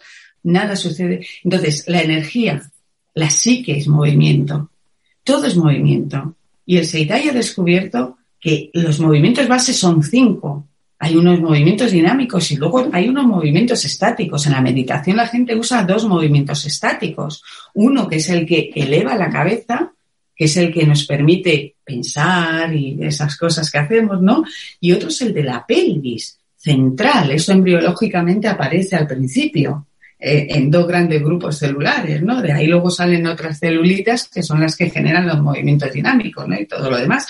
[0.44, 1.26] Nada sucede.
[1.44, 2.62] Entonces, la energía,
[3.14, 4.72] la psique es movimiento.
[5.24, 6.36] Todo es movimiento.
[6.66, 10.68] Y el Seitai ha descubierto que los movimientos base son cinco.
[11.04, 14.46] Hay unos movimientos dinámicos y luego hay unos movimientos estáticos.
[14.46, 17.44] En la meditación la gente usa dos movimientos estáticos.
[17.74, 19.92] Uno que es el que eleva la cabeza,
[20.36, 24.44] que es el que nos permite pensar y esas cosas que hacemos, ¿no?
[24.80, 27.32] Y otro es el de la pelvis, central.
[27.32, 29.88] Eso embriológicamente aparece al principio
[30.20, 32.44] eh, en dos grandes grupos celulares, ¿no?
[32.44, 36.60] De ahí luego salen otras celulitas que son las que generan los movimientos dinámicos, ¿no?
[36.60, 37.28] Y todo lo demás.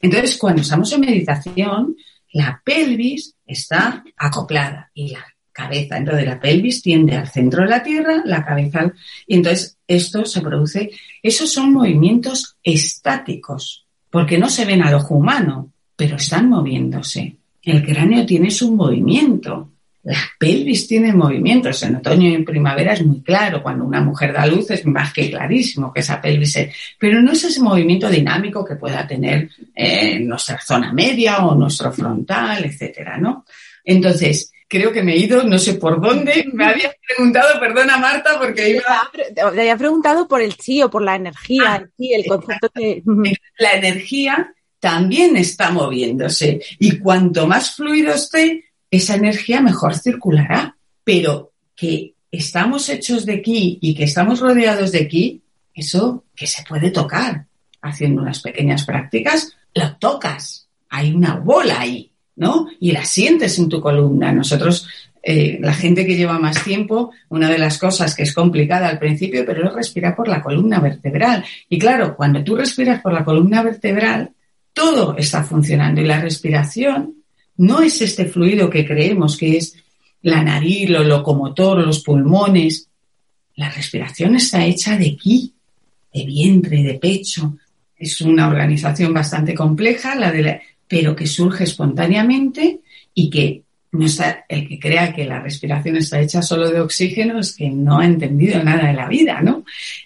[0.00, 1.96] Entonces, cuando estamos en meditación,
[2.32, 5.96] la pelvis está acoplada y la cabeza.
[5.96, 8.92] Entonces la pelvis tiende al centro de la tierra, la cabeza.
[9.26, 10.90] Y entonces esto se produce.
[11.22, 17.36] Esos son movimientos estáticos, porque no se ven al ojo humano, pero están moviéndose.
[17.62, 19.70] El cráneo tiene su movimiento.
[20.02, 21.82] La pelvis tiene movimientos.
[21.82, 23.62] En otoño y en primavera es muy claro.
[23.62, 26.74] Cuando una mujer da luz es más que clarísimo que esa pelvis es.
[26.98, 31.92] Pero no es ese movimiento dinámico que pueda tener eh, nuestra zona media o nuestro
[31.92, 33.44] frontal, etcétera, ¿no?
[33.84, 36.48] Entonces, creo que me he ido, no sé por dónde.
[36.52, 39.10] Me habías preguntado, perdona Marta, porque iba...
[39.34, 43.02] Te había preguntado por el chi o por la energía, ah, el concepto de...
[43.58, 50.76] La energía también está moviéndose y cuanto más fluido esté, esa energía mejor circulará.
[51.04, 55.42] Pero que estamos hechos de aquí y que estamos rodeados de aquí,
[55.74, 57.46] eso que se puede tocar.
[57.82, 60.68] Haciendo unas pequeñas prácticas, lo tocas.
[60.90, 62.68] Hay una bola ahí ¿no?
[62.80, 64.32] Y la sientes en tu columna.
[64.32, 64.88] Nosotros,
[65.22, 68.98] eh, la gente que lleva más tiempo, una de las cosas que es complicada al
[68.98, 71.44] principio, pero es respirar por la columna vertebral.
[71.68, 74.30] Y claro, cuando tú respiras por la columna vertebral,
[74.72, 77.16] todo está funcionando y la respiración
[77.60, 79.76] no es este fluido que creemos que es
[80.22, 82.88] la nariz, lo locomotor, los pulmones.
[83.56, 85.52] La respiración está hecha de ki,
[86.14, 87.58] de vientre, de pecho.
[87.98, 92.80] Es una organización bastante compleja, la de la, pero que surge espontáneamente
[93.12, 93.62] y que
[93.92, 97.70] no está, el que crea que la respiración está hecha solo de oxígeno es que
[97.70, 99.64] no ha entendido nada de la vida, ¿no?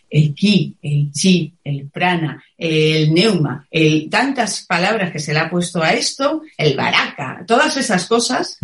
[0.09, 5.51] El ki, el chi, el prana, el neuma, el, tantas palabras que se le ha
[5.51, 8.59] puesto a esto, el baraka, todas esas cosas,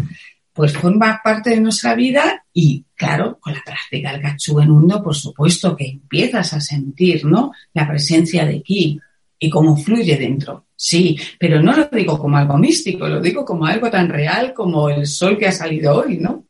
[0.53, 5.15] pues forman parte de nuestra vida y, claro, con la práctica del en Mundo, por
[5.15, 7.53] supuesto que empiezas a sentir, ¿no?
[7.75, 9.01] La presencia de ki
[9.41, 10.67] y cómo fluye dentro.
[10.77, 14.89] Sí, pero no lo digo como algo místico, lo digo como algo tan real como
[14.91, 16.45] el sol que ha salido hoy, ¿no?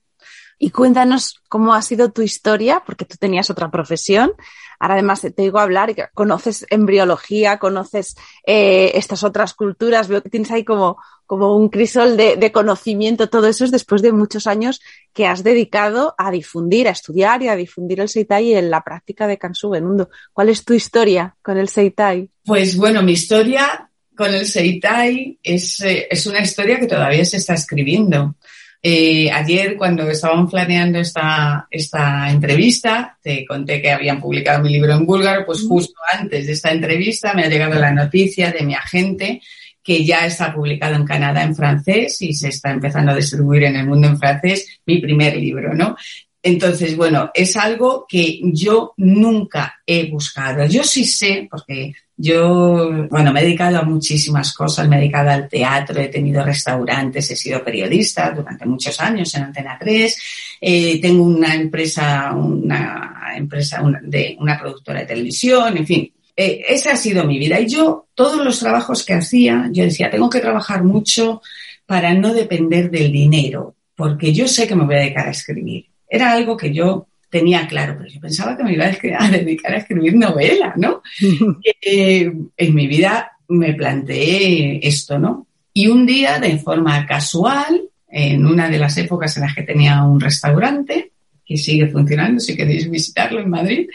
[0.59, 4.33] Y cuéntanos cómo ha sido tu historia, porque tú tenías otra profesión.
[4.81, 8.16] Ahora además te digo hablar conoces embriología, conoces
[8.47, 13.29] eh, estas otras culturas, veo que tienes ahí como, como un crisol de, conocimiento.
[13.29, 14.81] Todo eso es después de muchos años
[15.12, 19.27] que has dedicado a difundir, a estudiar y a difundir el Seitai en la práctica
[19.27, 20.09] de Kansu Benundo.
[20.33, 22.31] ¿Cuál es tu historia con el Seitai?
[22.47, 27.37] Pues bueno, mi historia con el Seitai es, eh, es una historia que todavía se
[27.37, 28.35] está escribiendo.
[28.83, 34.95] Eh, ayer, cuando estaban planeando esta, esta entrevista, te conté que habían publicado mi libro
[34.95, 38.75] en búlgaro, pues justo antes de esta entrevista me ha llegado la noticia de mi
[38.75, 39.43] agente
[39.83, 43.77] que ya está publicado en Canadá en francés y se está empezando a distribuir en
[43.77, 45.97] el mundo en francés mi primer libro, ¿no?
[46.43, 50.64] Entonces, bueno, es algo que yo nunca he buscado.
[50.66, 55.31] Yo sí sé, porque yo, bueno, me he dedicado a muchísimas cosas, me he dedicado
[55.31, 61.01] al teatro, he tenido restaurantes, he sido periodista durante muchos años en Antena 3, eh,
[61.01, 66.97] tengo una empresa, una empresa de una productora de televisión, en fin, eh, esa ha
[66.97, 67.59] sido mi vida.
[67.59, 71.41] Y yo, todos los trabajos que hacía, yo decía, tengo que trabajar mucho
[71.87, 75.87] para no depender del dinero, porque yo sé que me voy a dedicar a escribir.
[76.09, 79.79] Era algo que yo tenía claro, pero yo pensaba que me iba a dedicar a
[79.79, 81.03] escribir novela, ¿no?
[81.83, 85.47] Eh, en mi vida me planteé esto, ¿no?
[85.73, 90.03] Y un día, de forma casual, en una de las épocas en las que tenía
[90.03, 91.12] un restaurante,
[91.45, 93.88] que sigue funcionando, si queréis visitarlo en Madrid,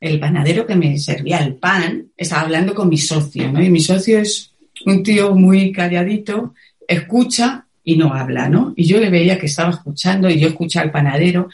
[0.00, 3.62] el panadero que me servía el pan estaba hablando con mi socio, ¿no?
[3.62, 4.52] Y mi socio es
[4.86, 6.54] un tío muy calladito,
[6.86, 8.74] escucha y no habla, ¿no?
[8.76, 11.48] Y yo le veía que estaba escuchando y yo escuchaba al panadero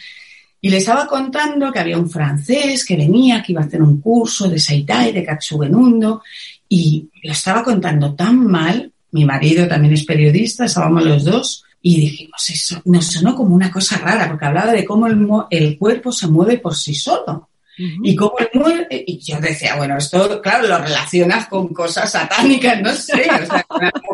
[0.60, 4.00] y le estaba contando que había un francés que venía, que iba a hacer un
[4.00, 6.22] curso de Saitai, de Katsubenundo,
[6.68, 8.90] y lo estaba contando tan mal.
[9.12, 13.70] Mi marido también es periodista, estábamos los dos, y dijimos, eso nos sonó como una
[13.70, 17.48] cosa rara, porque hablaba de cómo el, el cuerpo se mueve por sí solo.
[17.78, 22.80] Y cómo el mueve, y yo decía, bueno, esto, claro, lo relacionas con cosas satánicas,
[22.80, 23.64] no sé, o sea,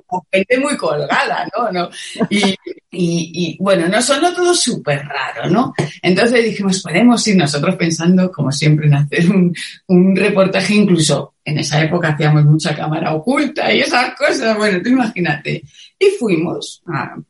[0.07, 1.71] con gente muy colgada, ¿no?
[1.71, 1.91] ¿No?
[2.29, 2.57] Y,
[2.91, 5.73] y, bueno, no sonó todo súper raro, ¿no?
[6.03, 9.55] Entonces dijimos, podemos ir nosotros pensando, como siempre, en hacer un,
[9.87, 14.91] un reportaje, incluso en esa época hacíamos mucha cámara oculta y esas cosas, bueno, tú
[14.91, 15.63] imagínate.
[15.99, 16.83] Y fuimos,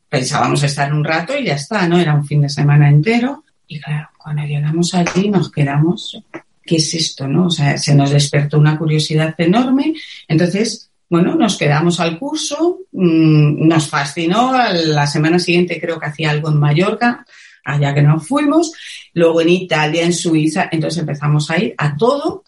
[0.08, 1.98] pensábamos estar un rato y ya está, ¿no?
[1.98, 3.44] Era un fin de semana entero.
[3.66, 6.22] Y claro, cuando llegamos allí nos quedamos,
[6.64, 7.46] ¿qué es esto, no?
[7.46, 9.94] O sea, se nos despertó una curiosidad enorme.
[10.28, 14.52] Entonces, bueno, nos quedamos al curso, mm, nos fascinó.
[14.72, 17.26] La semana siguiente creo que hacía algo en Mallorca,
[17.64, 18.72] allá que nos fuimos.
[19.14, 20.68] Luego en Italia, en Suiza.
[20.72, 22.44] Entonces empezamos a ir a todo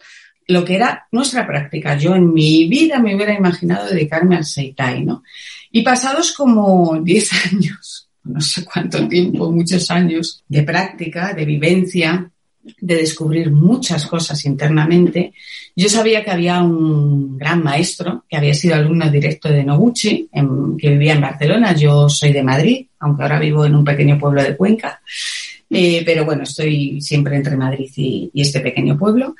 [0.46, 1.96] lo que era nuestra práctica.
[1.96, 5.22] Yo en mi vida me hubiera imaginado dedicarme al Seitai, ¿no?
[5.70, 12.30] Y pasados como 10 años, no sé cuánto tiempo, muchos años de práctica, de vivencia,
[12.80, 15.34] de descubrir muchas cosas internamente,
[15.76, 20.28] yo sabía que había un gran maestro que había sido alumno directo de Noguchi,
[20.78, 21.74] que vivía en Barcelona.
[21.74, 25.00] Yo soy de Madrid, aunque ahora vivo en un pequeño pueblo de Cuenca.
[25.68, 29.34] Eh, pero bueno, estoy siempre entre Madrid y, y este pequeño pueblo.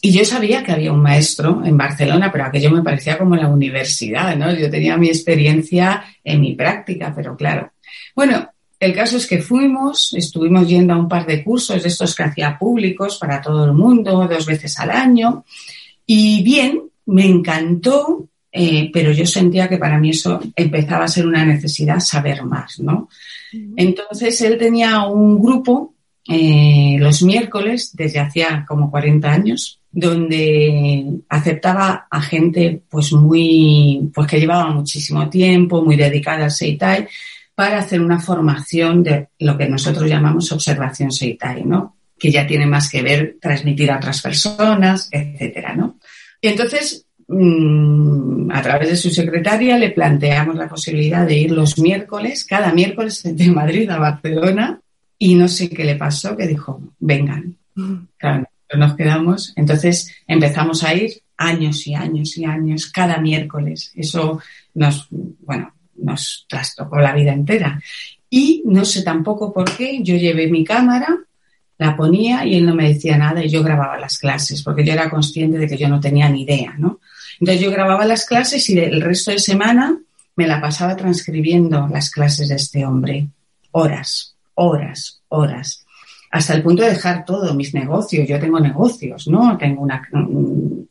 [0.00, 3.48] Y yo sabía que había un maestro en Barcelona, pero aquello me parecía como la
[3.48, 4.52] universidad, ¿no?
[4.52, 7.72] Yo tenía mi experiencia en mi práctica, pero claro.
[8.14, 12.14] Bueno, el caso es que fuimos, estuvimos yendo a un par de cursos de estos
[12.14, 15.44] que hacía públicos para todo el mundo, dos veces al año.
[16.04, 21.26] Y bien, me encantó, eh, pero yo sentía que para mí eso empezaba a ser
[21.26, 23.08] una necesidad saber más, ¿no?
[23.76, 25.94] Entonces él tenía un grupo
[26.28, 34.26] eh, los miércoles desde hacía como 40 años donde aceptaba a gente pues muy, pues
[34.26, 37.06] que llevaba muchísimo tiempo, muy dedicada al Seitai,
[37.62, 41.94] para hacer una formación de lo que nosotros llamamos observación Seitai, ¿no?
[42.18, 45.96] Que ya tiene más que ver transmitir a otras personas, etcétera, ¿no?
[46.40, 51.78] Y entonces, mmm, a través de su secretaria le planteamos la posibilidad de ir los
[51.78, 54.80] miércoles, cada miércoles de Madrid a Barcelona,
[55.16, 57.58] y no sé qué le pasó, que dijo, vengan.
[58.16, 58.44] Claro,
[58.76, 59.52] nos quedamos.
[59.54, 63.92] Entonces empezamos a ir años y años y años, cada miércoles.
[63.94, 64.40] Eso
[64.74, 67.80] nos, bueno, nos trastocó la vida entera.
[68.30, 71.16] Y no sé tampoco por qué, yo llevé mi cámara,
[71.78, 74.92] la ponía y él no me decía nada y yo grababa las clases, porque yo
[74.92, 77.00] era consciente de que yo no tenía ni idea, ¿no?
[77.40, 79.98] Entonces yo grababa las clases y el resto de semana
[80.36, 83.28] me la pasaba transcribiendo las clases de este hombre.
[83.72, 85.82] Horas, horas, horas
[86.32, 88.26] hasta el punto de dejar todo, mis negocios.
[88.26, 89.56] Yo tengo negocios, ¿no?
[89.58, 89.86] Tengo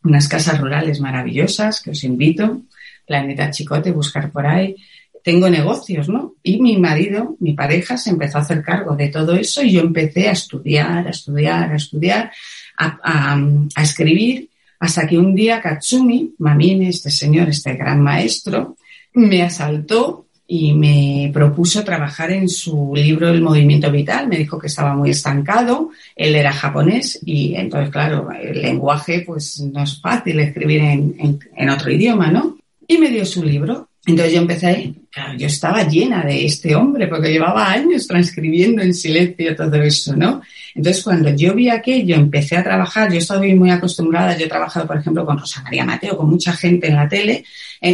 [0.03, 2.61] unas casas rurales maravillosas que os invito,
[3.05, 4.75] Planeta Chicote, buscar por ahí.
[5.23, 6.35] Tengo negocios, ¿no?
[6.41, 9.81] Y mi marido, mi pareja, se empezó a hacer cargo de todo eso y yo
[9.81, 12.31] empecé a estudiar, a estudiar, a estudiar,
[12.77, 13.37] a,
[13.81, 14.49] escribir,
[14.79, 18.77] hasta que un día Katsumi, Mamine, este señor, este gran maestro,
[19.13, 24.27] me asaltó y me propuso trabajar en su libro El movimiento vital.
[24.27, 29.61] Me dijo que estaba muy estancado, él era japonés y entonces, claro, el lenguaje pues
[29.61, 32.57] no es fácil escribir en, en, otro idioma, ¿no?
[32.91, 33.87] Y me dio su libro.
[34.05, 38.93] Entonces yo empecé, claro, yo estaba llena de este hombre porque llevaba años transcribiendo en
[38.93, 40.41] silencio todo eso, ¿no?
[40.75, 44.87] Entonces cuando yo vi aquello, empecé a trabajar, yo estaba muy acostumbrada, yo he trabajado,
[44.87, 47.45] por ejemplo, con Rosa María Mateo, con mucha gente en la tele,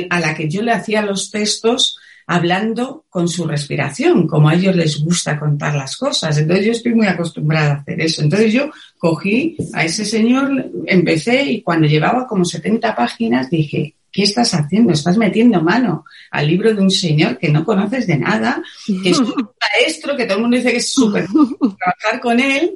[0.09, 4.75] a la que yo le hacía los textos hablando con su respiración, como a ellos
[4.75, 6.35] les gusta contar las cosas.
[6.39, 8.23] Entonces yo estoy muy acostumbrada a hacer eso.
[8.23, 14.23] Entonces yo cogí a ese señor, empecé y cuando llevaba como 70 páginas dije, ¿qué
[14.23, 14.93] estás haciendo?
[14.93, 18.61] Estás metiendo mano al libro de un señor que no conoces de nada,
[19.03, 22.75] que es un maestro, que todo el mundo dice que es súper trabajar con él.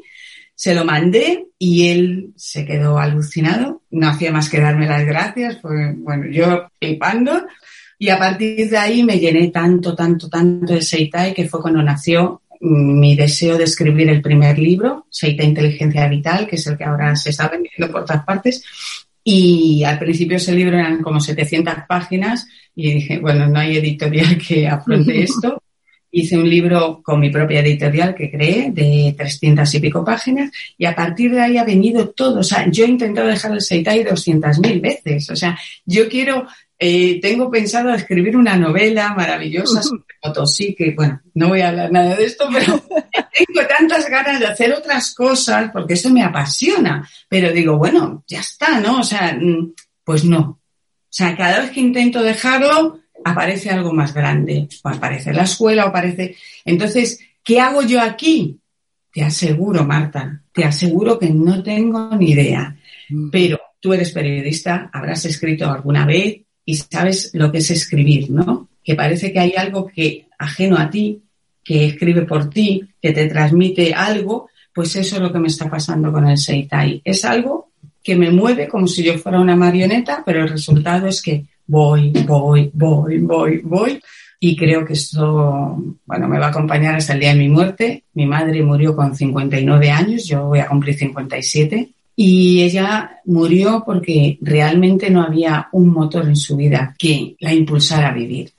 [0.54, 3.82] Se lo mandé y él se quedó alucinado.
[3.90, 5.58] No hacía más que darme las gracias.
[5.62, 7.48] Pues, bueno, yo flipando.
[7.98, 11.82] Y a partir de ahí me llené tanto, tanto, tanto de Seitai que fue cuando
[11.82, 16.84] nació mi deseo de escribir el primer libro, Seitai Inteligencia Vital, que es el que
[16.84, 18.64] ahora se está vendiendo por todas partes.
[19.24, 24.38] Y al principio ese libro eran como 700 páginas y dije, bueno, no hay editorial
[24.38, 25.62] que afronte esto.
[26.14, 30.86] Hice un libro con mi propia editorial que creé de 300 y pico páginas y
[30.86, 32.40] a partir de ahí ha venido todo.
[32.40, 35.30] O sea, yo he intentado dejar el Seitai 200.000 veces.
[35.30, 36.48] O sea, yo quiero
[36.84, 41.92] eh, tengo pensado escribir una novela maravillosa sobre Potosí, que bueno, no voy a hablar
[41.92, 42.84] nada de esto, pero
[43.46, 47.08] tengo tantas ganas de hacer otras cosas porque eso me apasiona.
[47.30, 49.02] Pero digo, bueno, ya está, ¿no?
[49.02, 49.74] O sea, mm,
[50.04, 50.40] pues no.
[50.40, 54.68] O sea, cada vez que intento dejarlo, aparece algo más grande.
[54.84, 56.36] O aparece la escuela, o aparece.
[56.66, 58.60] Entonces, ¿qué hago yo aquí?
[59.14, 62.76] Te aseguro, Marta, te aseguro que no tengo ni idea.
[63.10, 63.30] Mm.
[63.30, 68.70] Pero tú eres periodista, habrás escrito alguna vez, y sabes lo que es escribir, ¿no?
[68.84, 71.22] Que parece que hay algo que ajeno a ti,
[71.64, 75.70] que escribe por ti, que te transmite algo, pues eso es lo que me está
[75.70, 77.02] pasando con el Seitai.
[77.04, 77.72] Es algo
[78.04, 82.12] que me mueve como si yo fuera una marioneta, pero el resultado es que voy,
[82.26, 84.02] voy, voy, voy, voy.
[84.40, 88.06] Y creo que esto, bueno, me va a acompañar hasta el día de mi muerte.
[88.16, 91.90] Mi madre murió con 59 años, yo voy a cumplir 57.
[92.16, 98.10] Y ella murió porque realmente no había un motor en su vida que la impulsara
[98.10, 98.52] a vivir.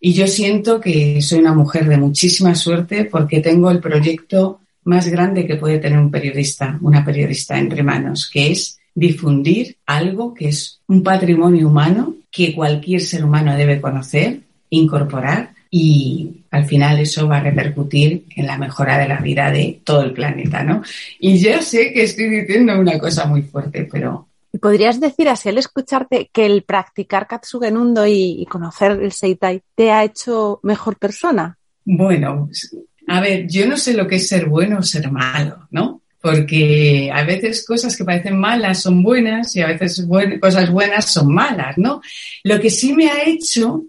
[0.00, 5.06] Y yo siento que soy una mujer de muchísima suerte porque tengo el proyecto más
[5.08, 10.48] grande que puede tener un periodista, una periodista entre manos, que es difundir algo que
[10.48, 14.40] es un patrimonio humano que cualquier ser humano debe conocer,
[14.70, 19.80] incorporar y al final eso va a repercutir en la mejora de la vida de
[19.82, 20.82] todo el planeta, ¿no?
[21.18, 24.28] Y ya sé que estoy diciendo una cosa muy fuerte, pero...
[24.60, 29.90] ¿Podrías decir así al escucharte que el practicar Katsugenundo y, y conocer el Seitai te
[29.90, 31.56] ha hecho mejor persona?
[31.86, 32.50] Bueno,
[33.08, 36.02] a ver, yo no sé lo que es ser bueno o ser malo, ¿no?
[36.20, 40.06] Porque a veces cosas que parecen malas son buenas y a veces
[40.38, 42.02] cosas buenas son malas, ¿no?
[42.44, 43.84] Lo que sí me ha hecho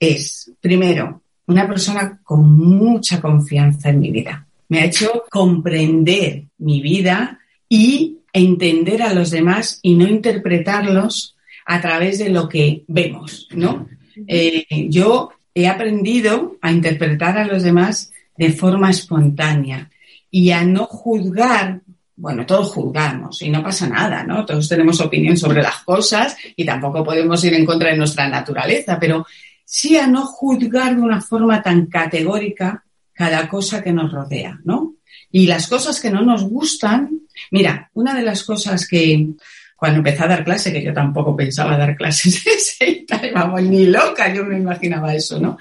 [0.00, 4.46] es, primero, una persona con mucha confianza en mi vida.
[4.68, 11.36] Me ha hecho comprender mi vida y entender a los demás y no interpretarlos
[11.66, 13.88] a través de lo que vemos, ¿no?
[14.26, 19.90] Eh, yo he aprendido a interpretar a los demás de forma espontánea
[20.30, 21.80] y a no juzgar,
[22.16, 24.44] bueno, todos juzgamos y no pasa nada, ¿no?
[24.44, 28.98] Todos tenemos opinión sobre las cosas y tampoco podemos ir en contra de nuestra naturaleza,
[29.00, 29.24] pero
[29.70, 34.94] sí a no juzgar de una forma tan categórica cada cosa que nos rodea, ¿no?
[35.30, 39.28] Y las cosas que no nos gustan, mira, una de las cosas que
[39.76, 42.42] cuando empecé a dar clase, que yo tampoco pensaba dar clases
[42.80, 43.04] de
[43.34, 45.58] vamos, ni loca, yo me imaginaba eso, ¿no?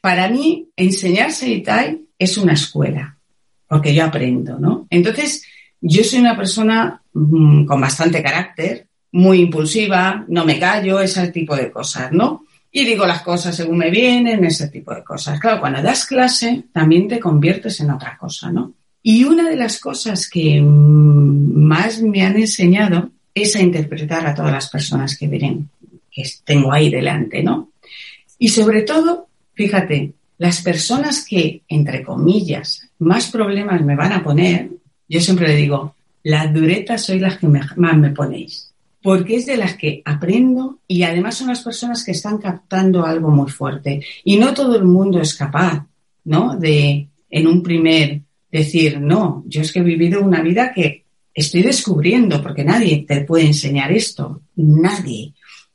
[0.00, 3.18] Para mí, enseñar Seitai es una escuela,
[3.66, 4.86] porque yo aprendo, ¿no?
[4.90, 5.42] Entonces,
[5.80, 11.56] yo soy una persona mmm, con bastante carácter, muy impulsiva, no me callo, ese tipo
[11.56, 12.44] de cosas, ¿no?
[12.72, 15.40] Y digo las cosas según me vienen, ese tipo de cosas.
[15.40, 18.74] Claro, cuando das clase también te conviertes en otra cosa, ¿no?
[19.02, 24.52] Y una de las cosas que más me han enseñado es a interpretar a todas
[24.52, 25.68] las personas que vienen,
[26.10, 27.70] que tengo ahí delante, ¿no?
[28.38, 34.70] Y sobre todo, fíjate, las personas que, entre comillas, más problemas me van a poner,
[35.08, 38.69] yo siempre le digo, las duretas soy las que más me ponéis
[39.02, 43.30] porque es de las que aprendo y además son las personas que están captando algo
[43.30, 44.04] muy fuerte.
[44.24, 45.86] Y no todo el mundo es capaz,
[46.24, 46.56] ¿no?
[46.56, 51.62] De, en un primer, decir, no, yo es que he vivido una vida que estoy
[51.62, 55.34] descubriendo, porque nadie te puede enseñar esto, nadie.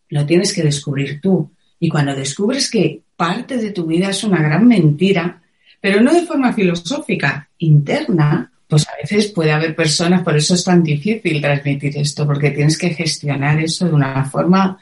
[0.09, 1.51] Lo tienes que descubrir tú.
[1.79, 5.41] Y cuando descubres que parte de tu vida es una gran mentira,
[5.81, 10.63] pero no de forma filosófica, interna, pues a veces puede haber personas, por eso es
[10.63, 14.77] tan difícil transmitir esto, porque tienes que gestionar eso de una forma.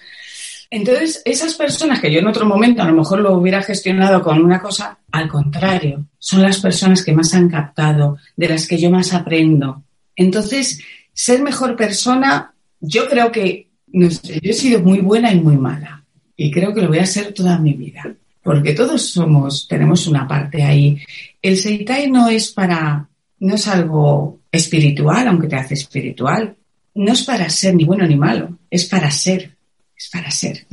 [0.70, 4.42] Entonces, esas personas que yo en otro momento a lo mejor lo hubiera gestionado con
[4.42, 8.90] una cosa, al contrario, son las personas que más han captado, de las que yo
[8.90, 9.84] más aprendo.
[10.16, 10.80] Entonces,
[11.14, 15.58] ser mejor persona, yo creo que, no sé, yo he sido muy buena y muy
[15.58, 16.04] mala.
[16.36, 18.16] Y creo que lo voy a ser toda mi vida.
[18.42, 21.00] Porque todos somos, tenemos una parte ahí.
[21.42, 23.08] El Seitai no es para
[23.44, 26.56] no es algo espiritual, aunque te hace espiritual.
[26.96, 29.58] No es para ser ni bueno ni malo, es para ser,
[29.98, 30.66] es para ser.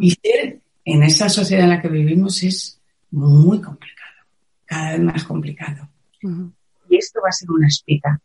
[0.00, 2.78] Y ser en esta sociedad en la que vivimos es
[3.10, 4.20] muy complicado,
[4.66, 5.88] cada vez más complicado.
[6.90, 8.20] Y esto va a ser una espita,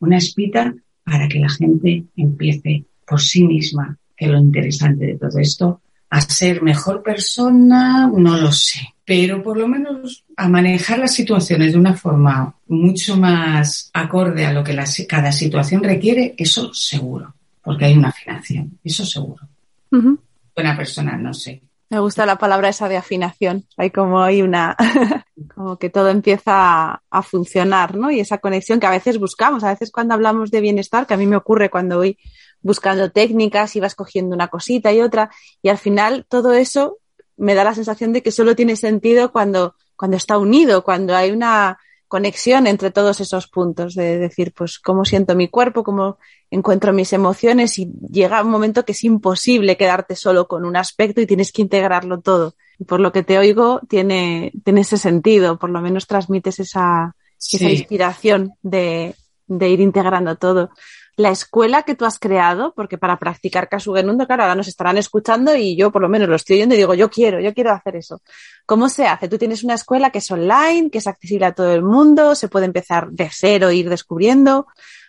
[0.00, 0.74] una espita
[1.04, 6.20] para que la gente empiece por sí misma, que lo interesante de todo esto, a
[6.20, 11.78] ser mejor persona, no lo sé, pero por lo menos a manejar las situaciones de
[11.78, 14.76] una forma mucho más acorde a lo que
[15.08, 19.48] cada situación requiere, eso seguro, porque hay una afinación, eso seguro.
[19.90, 21.62] Buena persona, no sé.
[21.90, 23.64] Me gusta la palabra esa de afinación.
[23.76, 24.76] Hay como hay una,
[25.54, 28.12] como que todo empieza a, funcionar, ¿no?
[28.12, 31.16] Y esa conexión que a veces buscamos, a veces cuando hablamos de bienestar, que a
[31.16, 32.16] mí me ocurre cuando voy
[32.62, 35.30] buscando técnicas y vas cogiendo una cosita y otra,
[35.62, 36.98] y al final todo eso
[37.36, 41.30] me da la sensación de que solo tiene sentido cuando, cuando está unido, cuando hay
[41.30, 46.18] una conexión entre todos esos puntos, de decir, pues, cómo siento mi cuerpo, cómo
[46.50, 51.20] encuentro mis emociones y llega un momento que es imposible quedarte solo con un aspecto
[51.20, 52.54] y tienes que integrarlo todo.
[52.78, 57.14] Y por lo que te oigo, tiene, tiene ese sentido, por lo menos transmites esa,
[57.38, 59.14] esa inspiración de,
[59.46, 60.70] de ir integrando todo
[61.16, 65.54] la escuela que tú has creado, porque para practicar Kasugenundo, claro, ahora nos estarán escuchando
[65.54, 67.96] y yo por lo menos lo estoy oyendo y digo, yo quiero, yo quiero hacer
[67.96, 68.20] eso.
[68.66, 69.28] ¿Cómo se hace?
[69.28, 72.48] Tú tienes una escuela que es online, que es accesible a todo el mundo, se
[72.48, 74.66] puede empezar de cero, e ir descubriendo.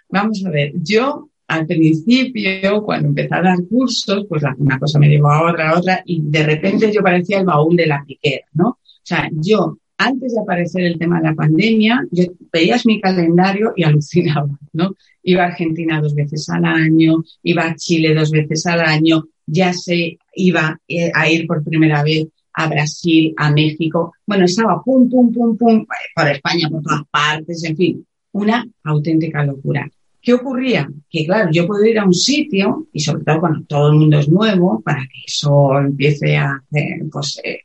[0.10, 5.10] Vamos a ver, yo al principio, cuando empecé a dar cursos, pues una cosa me
[5.10, 8.46] llevó a otra, a otra, y de repente yo parecía el baúl de la piquera,
[8.54, 8.70] ¿no?
[8.70, 13.74] O sea, yo antes de aparecer el tema de la pandemia, yo veías mi calendario
[13.76, 14.96] y alucinaba, ¿no?
[15.24, 19.74] Iba a Argentina dos veces al año, iba a Chile dos veces al año, ya
[19.74, 24.14] se iba eh, a ir por primera vez a Brasil, a México.
[24.26, 25.86] Bueno, estaba pum, pum, pum, pum,
[26.16, 29.90] por España, por todas partes, en fin, una auténtica locura.
[30.22, 30.88] ¿Qué ocurría?
[31.10, 34.20] Que claro, yo puedo ir a un sitio y sobre todo cuando todo el mundo
[34.20, 36.64] es nuevo, para que eso empiece a
[37.12, 37.62] pues eh,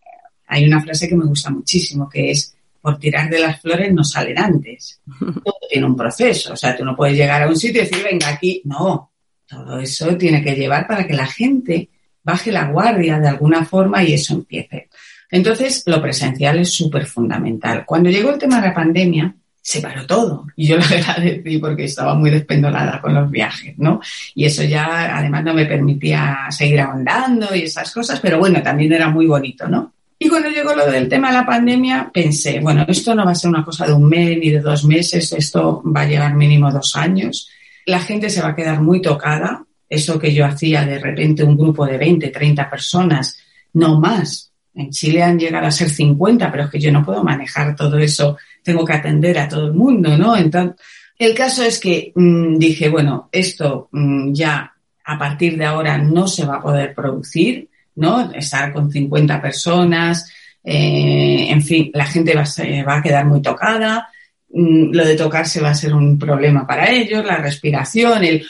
[0.47, 4.05] hay una frase que me gusta muchísimo, que es, por tirar de las flores no
[4.05, 5.01] salen antes.
[5.19, 8.05] Todo tiene un proceso, o sea, tú no puedes llegar a un sitio y decir,
[8.05, 9.11] venga aquí, no,
[9.49, 11.89] todo eso tiene que llevar para que la gente
[12.23, 14.89] baje la guardia de alguna forma y eso empiece.
[15.31, 17.85] Entonces, lo presencial es súper fundamental.
[17.87, 20.47] Cuando llegó el tema de la pandemia, se paró todo.
[20.57, 24.01] Y yo lo agradecí porque estaba muy despendolada con los viajes, ¿no?
[24.35, 28.93] Y eso ya, además, no me permitía seguir ahondando y esas cosas, pero bueno, también
[28.93, 29.95] era muy bonito, ¿no?
[30.19, 33.35] Y cuando llegó lo del tema de la pandemia, pensé, bueno, esto no va a
[33.35, 36.73] ser una cosa de un mes ni de dos meses, esto va a llevar mínimo
[36.73, 37.49] dos años.
[37.85, 39.65] La gente se va a quedar muy tocada.
[39.89, 43.39] Eso que yo hacía de repente un grupo de 20, 30 personas,
[43.75, 44.51] no más.
[44.75, 47.99] En Chile han llegado a ser 50, pero es que yo no puedo manejar todo
[47.99, 48.37] eso.
[48.63, 50.37] Tengo que atender a todo el mundo, ¿no?
[50.37, 50.77] Entonces,
[51.19, 54.73] el caso es que mmm, dije, bueno, esto mmm, ya
[55.05, 58.33] a partir de ahora no se va a poder producir ¿no?
[58.33, 60.31] Estar con 50 personas,
[60.63, 62.45] eh, en fin, la gente va
[62.87, 64.09] va a quedar muy tocada,
[64.51, 68.47] mm, lo de tocarse va a ser un problema para ellos, la respiración, el,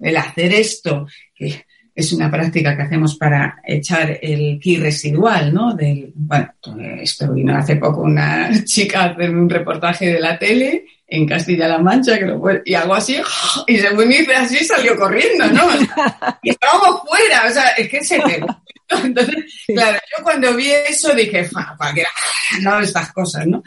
[0.00, 1.63] el hacer esto, que
[1.94, 5.74] es una práctica que hacemos para echar el ki residual, ¿no?
[5.74, 6.52] Del, bueno,
[7.00, 11.78] esto vino hace poco una chica a hacer un reportaje de la tele en Castilla-La
[11.78, 13.16] Mancha, que lo y algo así,
[13.68, 15.68] y se me dice así y salió corriendo, ¿no?
[16.42, 18.46] y estábamos fuera, o sea, es que se pegó.
[19.02, 19.36] Entonces,
[19.66, 22.04] claro, yo cuando vi eso dije, ¿para qué
[22.60, 23.62] no estas cosas, no?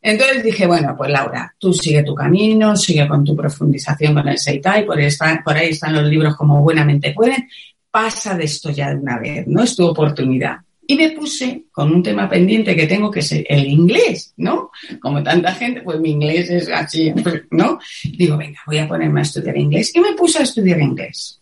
[0.00, 4.36] Entonces dije, bueno, pues Laura, tú sigue tu camino, sigue con tu profundización con el
[4.36, 7.48] Seitai, por ahí están, por ahí están los libros como buenamente pueden,
[7.92, 9.62] pasa de esto ya de una vez, ¿no?
[9.62, 10.56] Es tu oportunidad.
[10.84, 14.72] Y me puse con un tema pendiente que tengo, que es el inglés, ¿no?
[15.00, 17.12] Como tanta gente, pues mi inglés es así,
[17.52, 17.78] ¿no?
[18.02, 19.94] Digo, venga, voy a ponerme a estudiar inglés.
[19.94, 21.40] Y me puse a estudiar inglés.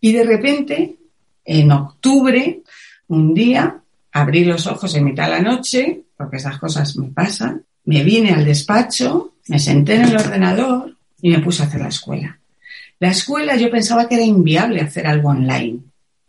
[0.00, 0.96] Y de repente,
[1.44, 2.60] en octubre,
[3.08, 3.80] un día,
[4.12, 8.32] abrí los ojos en mitad de la noche, porque esas cosas me pasan, me vine
[8.32, 12.38] al despacho, me senté en el ordenador y me puse a hacer la escuela.
[13.04, 15.78] La escuela yo pensaba que era inviable hacer algo online.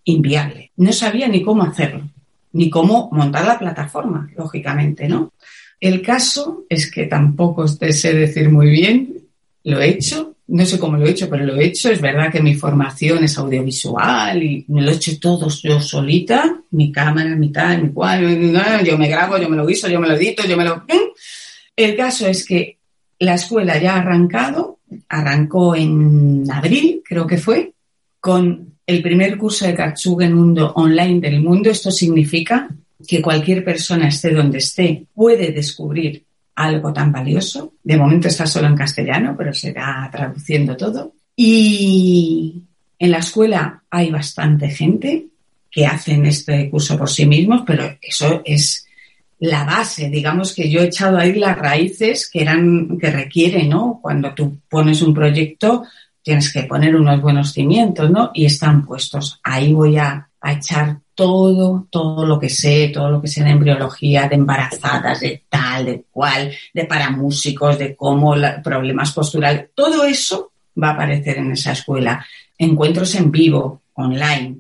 [0.04, 0.72] Inviable.
[0.76, 2.04] No sabía ni cómo hacerlo
[2.52, 5.34] ni cómo montar la plataforma, lógicamente, ¿no?
[5.80, 9.14] El caso es que tampoco sé decir muy bien,
[9.66, 11.92] lo he hecho, no sé cómo lo he hecho, pero lo he hecho.
[11.92, 16.62] Es verdad que mi formación es audiovisual y me lo he hecho todo yo solita,
[16.72, 18.22] mi cámara, mi tal, mi cual,
[18.86, 20.86] yo me grabo, yo me lo guiso, yo me lo edito, yo me lo...
[21.76, 22.78] El caso es que
[23.20, 24.75] la escuela ya ha arrancado,
[25.10, 27.74] arrancó en abril, creo que fue,
[28.20, 31.70] con el primer curso de Mundo online del mundo.
[31.70, 32.70] Esto significa
[33.08, 36.24] que cualquier persona, esté donde esté, puede descubrir
[36.56, 37.74] algo tan valioso.
[37.84, 41.14] De momento está solo en castellano, pero se va traduciendo todo.
[41.36, 42.62] Y
[42.98, 45.28] en la escuela hay bastante gente
[45.70, 48.86] que hacen este curso por sí mismos, pero eso es
[49.40, 54.00] la base, digamos que yo he echado ahí las raíces que eran, que requiere, ¿no?
[54.02, 55.84] Cuando tú pones un proyecto,
[56.22, 58.32] tienes que poner unos buenos cimientos, ¿no?
[58.34, 59.40] Y están puestos.
[59.44, 63.52] Ahí voy a, a echar todo, todo lo que sé, todo lo que sé de
[63.52, 70.52] embriología, de embarazadas, de tal, de cual, de paramúsicos, de cómo problemas posturales, todo eso
[70.82, 72.26] va a aparecer en esa escuela.
[72.58, 74.58] Encuentros en vivo, online.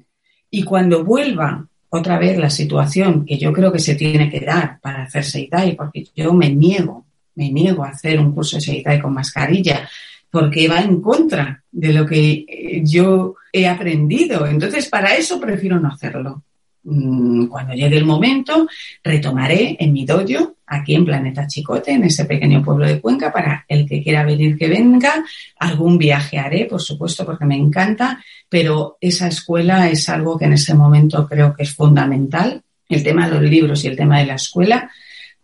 [0.49, 4.79] Y cuando vuelva otra vez la situación que yo creo que se tiene que dar
[4.81, 9.01] para hacer Seitai, porque yo me niego, me niego a hacer un curso de Seitai
[9.01, 9.87] con mascarilla,
[10.29, 14.45] porque va en contra de lo que eh, yo he aprendido.
[14.45, 16.43] Entonces, para eso prefiero no hacerlo.
[16.87, 18.67] Mm, cuando llegue el momento,
[19.03, 23.65] retomaré en mi dojo, aquí en Planeta Chicote, en ese pequeño pueblo de Cuenca, para
[23.67, 25.25] el que quiera venir que venga.
[25.59, 30.53] Algún viaje haré, por supuesto, porque me encanta, pero esa escuela es algo que en
[30.53, 34.27] ese momento creo que es fundamental, el tema de los libros y el tema de
[34.27, 34.91] la escuela,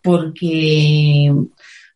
[0.00, 1.32] porque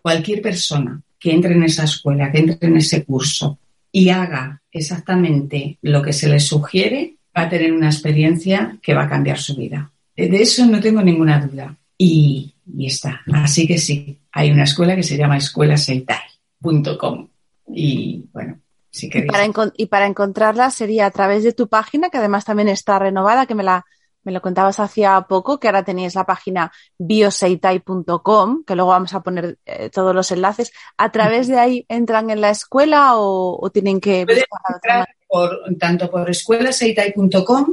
[0.02, 3.58] cualquier persona que entre en esa escuela, que entre en ese curso
[3.92, 9.02] y haga exactamente lo que se le sugiere, va a tener una experiencia que va
[9.04, 9.90] a cambiar su vida.
[10.16, 11.76] De eso no tengo ninguna duda.
[11.98, 13.22] Y, y está.
[13.32, 17.28] Así que sí, hay una escuela que se llama escuelaseitai.com.
[17.68, 18.60] Y bueno,
[18.90, 19.30] si queréis.
[19.32, 22.98] Y para, y para encontrarla sería a través de tu página, que además también está
[22.98, 23.84] renovada, que me la
[24.26, 29.22] me lo contabas hacía poco, que ahora tenéis la página bioseitai.com, que luego vamos a
[29.22, 30.72] poner eh, todos los enlaces.
[30.96, 35.06] ¿A través de ahí entran en la escuela o, o tienen que buscar
[35.36, 37.66] por, tanto por escuelaseitai.com,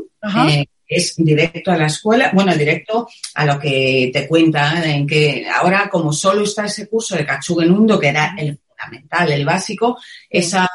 [0.49, 5.47] eh, es directo a la escuela, bueno, directo a lo que te cuenta, en que
[5.49, 9.97] ahora como solo está ese curso de Katsugenundo, que era el fundamental, el básico,
[10.29, 10.69] esa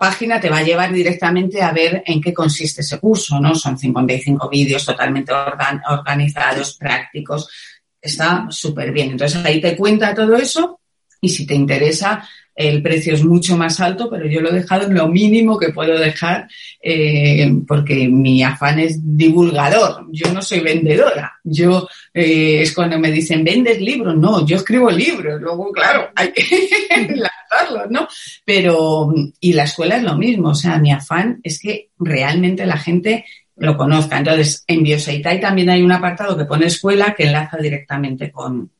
[0.00, 3.54] página te va a llevar directamente a ver en qué consiste ese curso, ¿no?
[3.54, 5.32] Son 55 vídeos totalmente
[5.88, 7.48] organizados, prácticos,
[8.00, 9.12] está súper bien.
[9.12, 10.80] Entonces ahí te cuenta todo eso
[11.20, 14.86] y si te interesa, el precio es mucho más alto, pero yo lo he dejado
[14.86, 16.48] en lo mínimo que puedo dejar
[16.82, 20.06] eh, porque mi afán es divulgador.
[20.10, 21.40] Yo no soy vendedora.
[21.42, 24.16] Yo eh, es cuando me dicen, ¿vendes libros?
[24.16, 25.40] No, yo escribo libros.
[25.40, 26.44] Luego, claro, hay que
[26.90, 28.06] lanzarlos, ¿no?
[28.44, 30.50] Pero, y la escuela es lo mismo.
[30.50, 33.24] O sea, mi afán es que realmente la gente
[33.56, 34.18] lo conozca.
[34.18, 38.70] Entonces, en Bioseitai también hay un apartado que pone escuela que enlaza directamente con,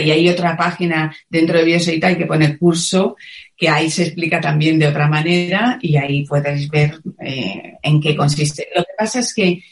[0.00, 3.16] Y hay otra página dentro de Bioseitai que pone curso,
[3.56, 8.16] que ahí se explica también de otra manera y ahí podéis ver eh, en qué
[8.16, 8.68] consiste.
[8.74, 9.62] Lo que pasa es que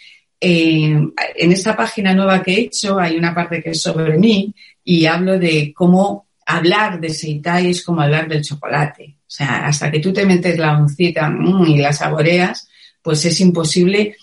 [0.41, 0.97] eh,
[1.37, 5.07] en esta página nueva que he hecho hay una parte que es sobre mí y
[5.07, 9.17] hablo de cómo hablar de Seitai es como hablar del chocolate.
[9.21, 12.69] O sea, hasta que tú te metes la oncita mm, y la saboreas,
[13.03, 14.17] pues es imposible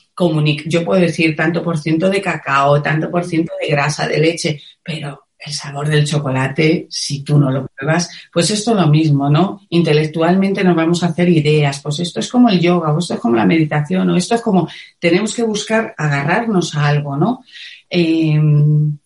[0.65, 4.61] yo puedo decir tanto por ciento de cacao, tanto por ciento de grasa de leche,
[4.83, 9.29] pero el sabor del chocolate, si tú no lo pruebas, pues esto es lo mismo,
[9.29, 9.61] ¿no?
[9.69, 13.19] Intelectualmente nos vamos a hacer ideas, pues esto es como el yoga, o esto es
[13.19, 14.67] como la meditación, o esto es como,
[14.99, 17.43] tenemos que buscar agarrarnos a algo, ¿no?
[17.89, 18.39] Eh,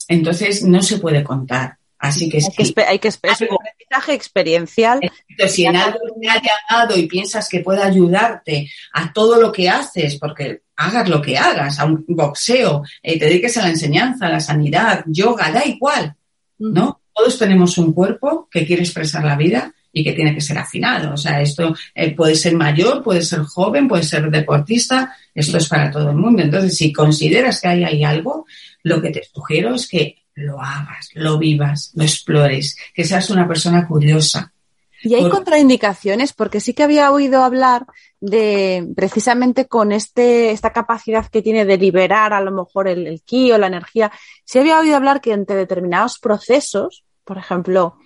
[0.07, 1.77] entonces no se puede contar.
[2.01, 4.99] Así que hay que, hay que es un aprendizaje experiencial.
[5.47, 9.69] Si en algo te ha llamado y piensas que puede ayudarte a todo lo que
[9.69, 14.25] haces, porque hagas lo que hagas, a un boxeo, eh, te dediques a la enseñanza,
[14.25, 16.15] a la sanidad, yoga, da igual,
[16.61, 17.01] ¿no?
[17.13, 21.13] Todos tenemos un cuerpo que quiere expresar la vida y que tiene que ser afinado.
[21.13, 25.67] O sea, esto eh, puede ser mayor, puede ser joven, puede ser deportista, esto es
[25.67, 26.41] para todo el mundo.
[26.41, 28.45] Entonces, si consideras que hay ahí algo,
[28.83, 33.47] lo que te sugiero es que lo hagas, lo vivas, lo explores, que seas una
[33.47, 34.53] persona curiosa.
[35.03, 37.85] Y hay contraindicaciones, porque sí que había oído hablar
[38.19, 43.21] de precisamente con este, esta capacidad que tiene de liberar a lo mejor el, el
[43.23, 44.11] ki o la energía.
[44.45, 47.97] Sí había oído hablar que entre determinados procesos, por ejemplo,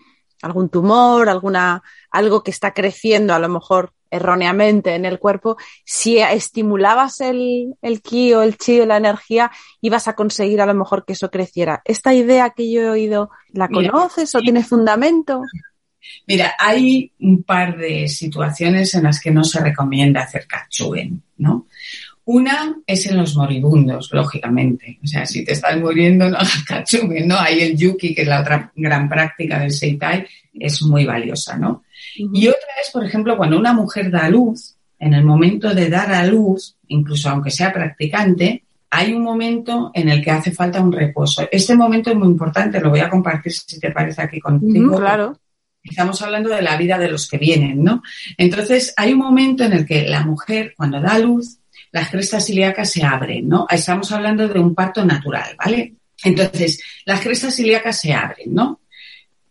[0.41, 6.19] algún tumor, alguna, algo que está creciendo a lo mejor erróneamente en el cuerpo, si
[6.19, 10.73] estimulabas el, el ki o el chi o la energía, ibas a conseguir a lo
[10.73, 11.81] mejor que eso creciera.
[11.83, 15.41] ¿Esta idea que yo he oído, la conoces o tiene fundamento?
[16.27, 21.67] Mira, hay un par de situaciones en las que no se recomienda hacer kachugen, ¿no?
[22.25, 24.97] Una es en los moribundos, lógicamente.
[25.03, 27.37] O sea, si te estás muriendo, no hagas kachugen, ¿no?
[27.37, 31.83] Hay el yuki, que es la otra gran práctica del seitai, es muy valiosa, ¿no?
[32.15, 36.11] Y otra es, por ejemplo, cuando una mujer da luz, en el momento de dar
[36.13, 40.91] a luz, incluso aunque sea practicante, hay un momento en el que hace falta un
[40.91, 41.47] reposo.
[41.51, 44.97] Este momento es muy importante, lo voy a compartir si te parece aquí contigo.
[44.97, 45.37] claro.
[45.89, 48.01] Estamos hablando de la vida de los que vienen, ¿no?
[48.37, 51.57] Entonces, hay un momento en el que la mujer, cuando da luz,
[51.91, 53.67] las crestas ilíacas se abren, ¿no?
[53.69, 55.93] Estamos hablando de un parto natural, ¿vale?
[56.23, 58.79] Entonces, las crestas ilíacas se abren, ¿no?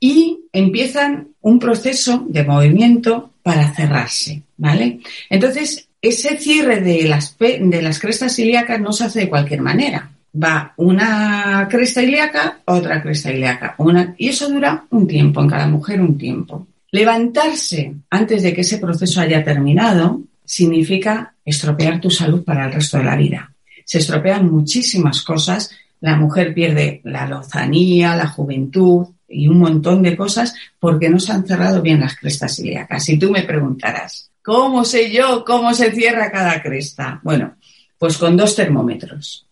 [0.04, 5.00] y empiezan un proceso de movimiento para cerrarse, ¿vale?
[5.30, 10.10] Entonces, ese cierre de las, de las crestas ilíacas no se hace de cualquier manera.
[10.42, 15.68] Va una cresta ilíaca, otra cresta ilíaca, una, y eso dura un tiempo, en cada
[15.68, 16.66] mujer un tiempo.
[16.90, 22.98] Levantarse antes de que ese proceso haya terminado significa estropear tu salud para el resto
[22.98, 23.52] de la vida.
[23.84, 25.70] Se estropean muchísimas cosas.
[26.00, 31.32] La mujer pierde la lozanía, la juventud, y un montón de cosas porque no se
[31.32, 33.04] han cerrado bien las crestas ilíacas.
[33.04, 37.20] Si tú me preguntarás, ¿cómo sé yo cómo se cierra cada cresta?
[37.22, 37.56] Bueno,
[37.98, 39.46] pues con dos termómetros.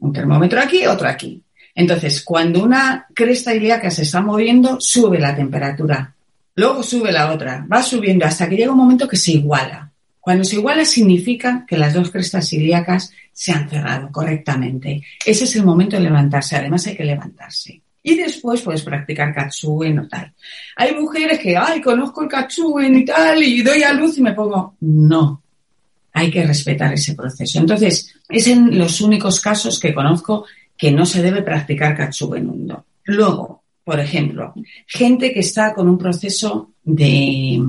[0.00, 1.42] Un termómetro aquí, otro aquí.
[1.74, 6.14] Entonces, cuando una cresta ilíaca se está moviendo, sube la temperatura.
[6.54, 9.90] Luego sube la otra, va subiendo hasta que llega un momento que se iguala.
[10.20, 15.02] Cuando se iguala significa que las dos crestas ilíacas se han cerrado correctamente.
[15.24, 16.56] Ese es el momento de levantarse.
[16.56, 20.32] Además hay que levantarse y después puedes practicar katsugen o tal.
[20.76, 24.32] Hay mujeres que, ay, conozco el katsugen y tal, y doy a luz y me
[24.32, 24.76] pongo.
[24.80, 25.42] No,
[26.18, 27.58] hay que respetar ese proceso.
[27.58, 30.46] Entonces, es en los únicos casos que conozco
[30.76, 32.84] que no se debe practicar katsugen hundo.
[33.04, 34.52] Luego, por ejemplo,
[34.86, 37.62] gente que está con un proceso de,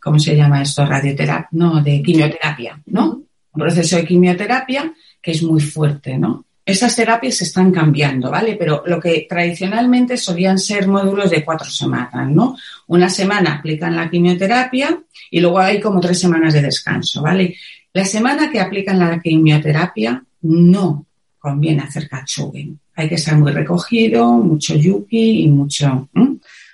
[0.00, 0.86] ¿cómo se llama esto?
[0.86, 3.22] Radioterapia, no, de quimioterapia, ¿no?
[3.52, 6.44] Un proceso de quimioterapia que es muy fuerte, ¿no?
[6.64, 8.56] Esas terapias se están cambiando, ¿vale?
[8.56, 12.56] Pero lo que tradicionalmente solían ser módulos de cuatro semanas, ¿no?
[12.88, 15.00] Una semana aplican la quimioterapia
[15.30, 17.54] y luego hay como tres semanas de descanso, ¿vale?
[17.96, 21.06] La semana que aplican la quimioterapia no
[21.38, 22.78] conviene hacer kachugen.
[22.94, 26.06] Hay que estar muy recogido, mucho yuki y mucho...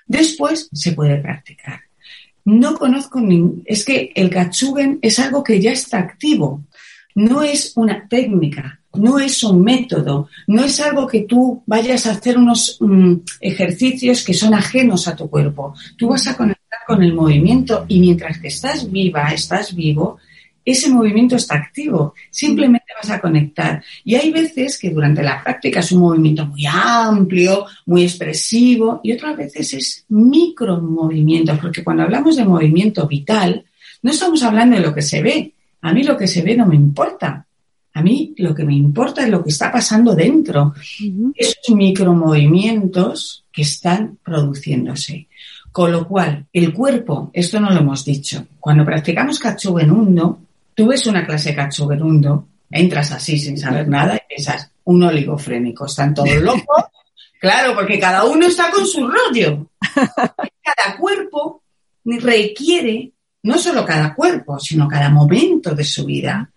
[0.04, 1.78] Después se puede practicar.
[2.44, 3.62] No conozco ningún...
[3.66, 6.64] Es que el kachugen es algo que ya está activo.
[7.14, 12.14] No es una técnica, no es un método, no es algo que tú vayas a
[12.14, 15.72] hacer unos mm, ejercicios que son ajenos a tu cuerpo.
[15.96, 20.18] Tú vas a conectar con el movimiento y mientras que estás viva, estás vivo,
[20.64, 23.82] ese movimiento está activo, simplemente vas a conectar.
[24.04, 29.12] Y hay veces que durante la práctica es un movimiento muy amplio, muy expresivo, y
[29.12, 33.64] otras veces es micro movimiento, porque cuando hablamos de movimiento vital,
[34.02, 35.52] no estamos hablando de lo que se ve.
[35.82, 37.46] A mí lo que se ve no me importa.
[37.94, 40.74] A mí lo que me importa es lo que está pasando dentro.
[41.34, 45.28] Esos micromovimientos que están produciéndose.
[45.70, 49.40] Con lo cual, el cuerpo, esto no lo hemos dicho, cuando practicamos
[49.80, 50.40] en uno,
[50.74, 51.98] Tú ves una clase de
[52.70, 56.84] entras así sin saber nada y piensas, un oligofrénico, están todos locos.
[57.40, 59.70] claro, porque cada uno está con su rollo.
[60.64, 61.62] Cada cuerpo
[62.04, 63.12] requiere,
[63.42, 66.50] no solo cada cuerpo, sino cada momento de su vida.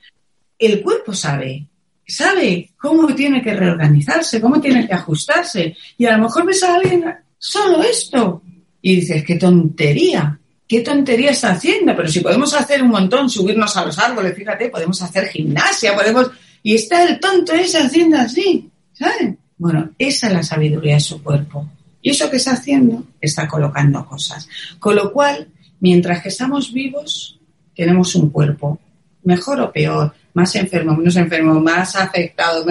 [0.58, 1.68] El cuerpo sabe,
[2.08, 5.76] sabe cómo tiene que reorganizarse, cómo tiene que ajustarse.
[5.98, 7.04] Y a lo mejor ves a alguien,
[7.38, 8.44] solo esto.
[8.82, 10.40] Y dices, qué tontería.
[10.68, 11.96] ¿Qué tontería está haciendo?
[11.96, 16.32] Pero si podemos hacer un montón, subirnos a los árboles, fíjate, podemos hacer gimnasia, podemos...
[16.64, 19.36] Y está el tonto ese haciendo así, ¿sabes?
[19.58, 21.68] Bueno, esa es la sabiduría de su cuerpo.
[22.02, 24.48] Y eso que está haciendo, está colocando cosas.
[24.80, 25.48] Con lo cual,
[25.80, 27.40] mientras que estamos vivos,
[27.76, 28.80] tenemos un cuerpo,
[29.24, 32.66] mejor o peor, más enfermo, menos enfermo, más afectado,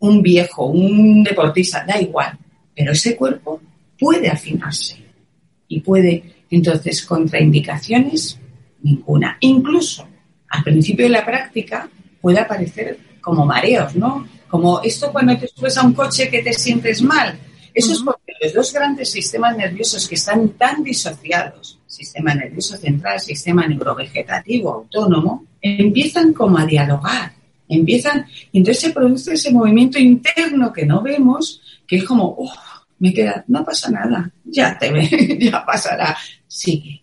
[0.00, 2.36] un viejo, un deportista, da igual.
[2.74, 3.60] Pero ese cuerpo
[3.98, 4.96] puede afinarse
[5.68, 8.38] y puede entonces, contraindicaciones,
[8.82, 9.36] ninguna.
[9.40, 10.06] Incluso
[10.48, 11.88] al principio de la práctica
[12.20, 14.26] puede aparecer como mareos, ¿no?
[14.48, 17.38] Como esto cuando te subes a un coche que te sientes mal.
[17.72, 23.20] Eso es porque los dos grandes sistemas nerviosos que están tan disociados, sistema nervioso central,
[23.20, 27.32] sistema neurovegetativo autónomo, empiezan como a dialogar,
[27.68, 32.52] empiezan, y entonces se produce ese movimiento interno que no vemos, que es como, oh,
[33.00, 36.16] me queda, no pasa nada, ya te ve, ya pasará.
[36.46, 37.02] Sigue,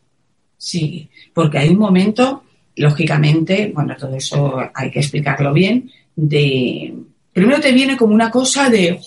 [0.58, 1.10] sigue.
[1.34, 2.43] Porque hay un momento,
[2.76, 6.93] lógicamente, bueno, todo eso hay que explicarlo bien, de,
[7.34, 9.00] primero te viene como una cosa de,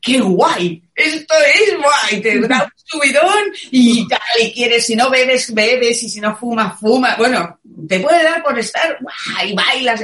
[0.00, 0.82] ¡qué guay!
[0.94, 6.02] Esto es guay, te da un subidón y tal, y quieres, si no bebes, bebes,
[6.04, 7.18] y si no fumas, fumas.
[7.18, 7.58] Bueno,
[7.88, 10.02] te puede dar por estar, guay, bailas.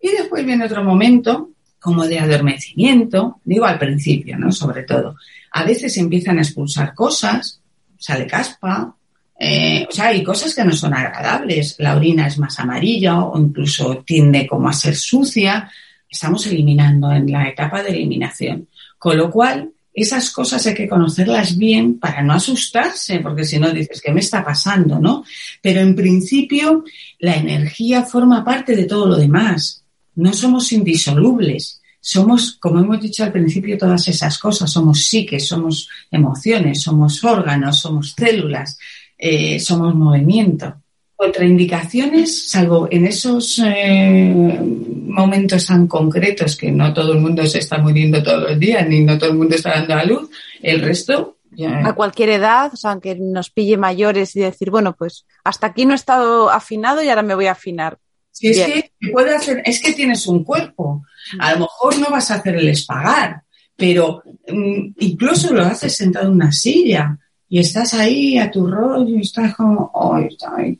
[0.00, 4.52] Y después viene otro momento, como de adormecimiento, digo al principio, ¿no?
[4.52, 5.16] Sobre todo,
[5.50, 7.60] a veces empiezan a expulsar cosas,
[7.98, 8.94] sale caspa,
[9.42, 11.76] eh, o sea, hay cosas que no son agradables.
[11.78, 15.70] La orina es más amarilla o incluso tiende como a ser sucia.
[16.08, 18.68] Estamos eliminando en la etapa de eliminación.
[18.98, 23.72] Con lo cual, esas cosas hay que conocerlas bien para no asustarse, porque si no
[23.72, 24.98] dices, ¿qué me está pasando?
[24.98, 25.24] ¿No?
[25.62, 26.84] Pero en principio,
[27.18, 29.84] la energía forma parte de todo lo demás.
[30.16, 34.70] No somos indisolubles somos, como hemos dicho al principio, todas esas cosas.
[34.70, 38.78] Somos psiques, somos emociones, somos órganos, somos células,
[39.16, 40.74] eh, somos movimiento.
[41.14, 47.76] Contraindicaciones, salvo en esos eh, momentos tan concretos que no todo el mundo se está
[47.76, 50.30] muriendo todos los días, ni no todo el mundo está dando a luz,
[50.62, 51.36] el resto
[51.84, 55.84] a cualquier edad, o sea, aunque nos pille mayores y decir, bueno, pues hasta aquí
[55.84, 57.98] no he estado afinado y ahora me voy a afinar.
[58.32, 61.02] Sí, es que puede hacer, es que tienes un cuerpo.
[61.38, 63.42] A lo mejor no vas a hacer el espagar,
[63.76, 67.18] pero mm, incluso lo haces sentado en una silla
[67.48, 70.78] y estás ahí a tu rollo y estás como, ay, ay,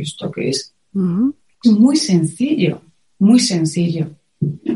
[0.00, 0.74] ¿esto qué es?
[0.92, 2.80] Muy sencillo,
[3.18, 4.10] muy sencillo.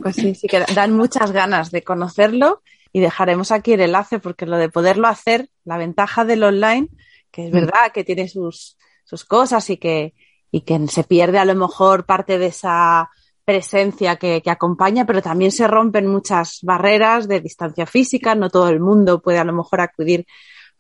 [0.02, 2.62] Pues sí, sí que dan muchas ganas de conocerlo
[2.92, 6.88] y dejaremos aquí el enlace porque lo de poderlo hacer, la ventaja del online,
[7.30, 7.54] que es mm.
[7.54, 10.14] verdad que tiene sus, sus cosas y que,
[10.56, 13.10] y que se pierde a lo mejor parte de esa
[13.44, 18.80] presencia que, acompaña, pero también se rompen muchas barreras de distancia física, no todo el
[18.80, 20.26] mundo puede a lo mejor acudir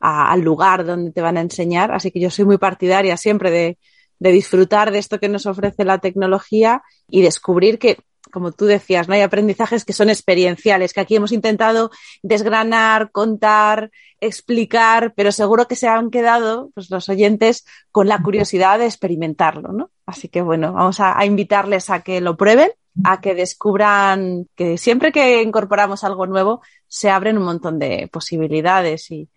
[0.00, 3.78] al lugar donde te van a enseñar, así que yo soy muy partidaria siempre de,
[4.18, 7.98] de disfrutar de esto que nos ofrece la tecnología y descubrir que
[8.30, 9.14] como tú decías, ¿no?
[9.14, 11.90] Hay aprendizajes que son experienciales, que aquí hemos intentado
[12.22, 18.78] desgranar, contar, explicar, pero seguro que se han quedado pues, los oyentes con la curiosidad
[18.78, 19.90] de experimentarlo, ¿no?
[20.06, 22.70] Así que bueno, vamos a, invitarles a que lo prueben,
[23.04, 29.10] a que descubran que siempre que incorporamos algo nuevo se abren un montón de posibilidades
[29.10, 29.28] y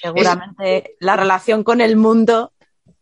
[0.00, 2.52] seguramente la relación con el mundo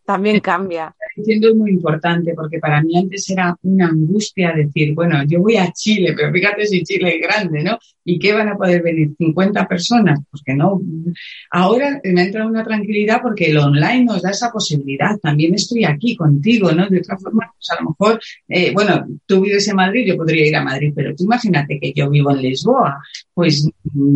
[0.05, 0.97] también cambia.
[1.19, 5.57] Diciendo es muy importante porque para mí antes era una angustia decir, bueno, yo voy
[5.57, 7.79] a Chile, pero fíjate si Chile es grande, ¿no?
[8.11, 9.15] ¿Y qué van a poder venir?
[9.19, 10.21] ¿50 personas?
[10.31, 10.81] Pues que no.
[11.51, 15.19] Ahora me entra una tranquilidad porque el online nos da esa posibilidad.
[15.19, 16.89] También estoy aquí contigo, ¿no?
[16.89, 20.47] De otra forma, pues a lo mejor, eh, bueno, tú vives en Madrid, yo podría
[20.47, 22.99] ir a Madrid, pero tú imagínate que yo vivo en Lisboa.
[23.35, 23.69] Pues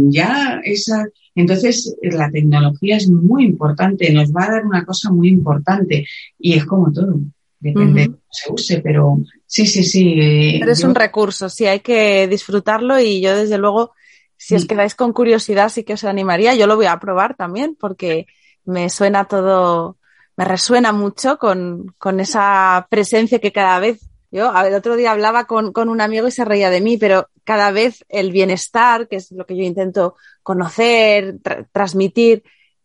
[0.09, 5.28] ya esa, entonces, la tecnología es muy importante, nos va a dar una cosa muy
[5.28, 6.07] importante
[6.38, 7.20] y es como todo,
[7.61, 9.18] depende de cómo se use, pero
[9.53, 10.14] sí, sí, sí.
[10.18, 13.92] Eh, pero es un recurso, sí, hay que disfrutarlo y yo desde luego,
[14.36, 17.76] si os quedáis con curiosidad, sí que os animaría, yo lo voy a probar también
[17.78, 18.26] porque
[18.64, 19.98] me suena todo,
[20.36, 24.00] me resuena mucho con, con esa presencia que cada vez
[24.30, 27.28] yo el otro día hablaba con, con, un amigo y se reía de mí, pero
[27.44, 31.36] cada vez el bienestar, que es lo que yo intento conocer,
[31.70, 32.42] transmitir,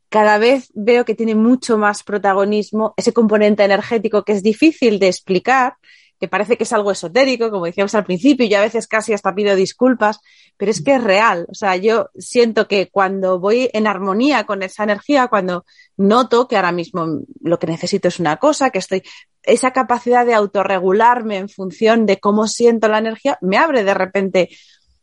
[0.10, 5.08] cada vez veo que tiene mucho más protagonismo ese componente energético que es difícil de
[5.08, 5.76] explicar,
[6.20, 9.36] que parece que es algo esotérico, como decíamos al principio, y a veces casi hasta
[9.36, 10.20] pido disculpas,
[10.58, 11.46] pero es que es real.
[11.50, 15.66] O sea, yo siento que cuando voy en armonía con esa energía, cuando
[15.96, 17.06] noto que ahora mismo
[17.42, 19.04] lo que necesito es una cosa, que estoy,
[19.44, 24.50] esa capacidad de autorregularme en función de cómo siento la energía, me abre de repente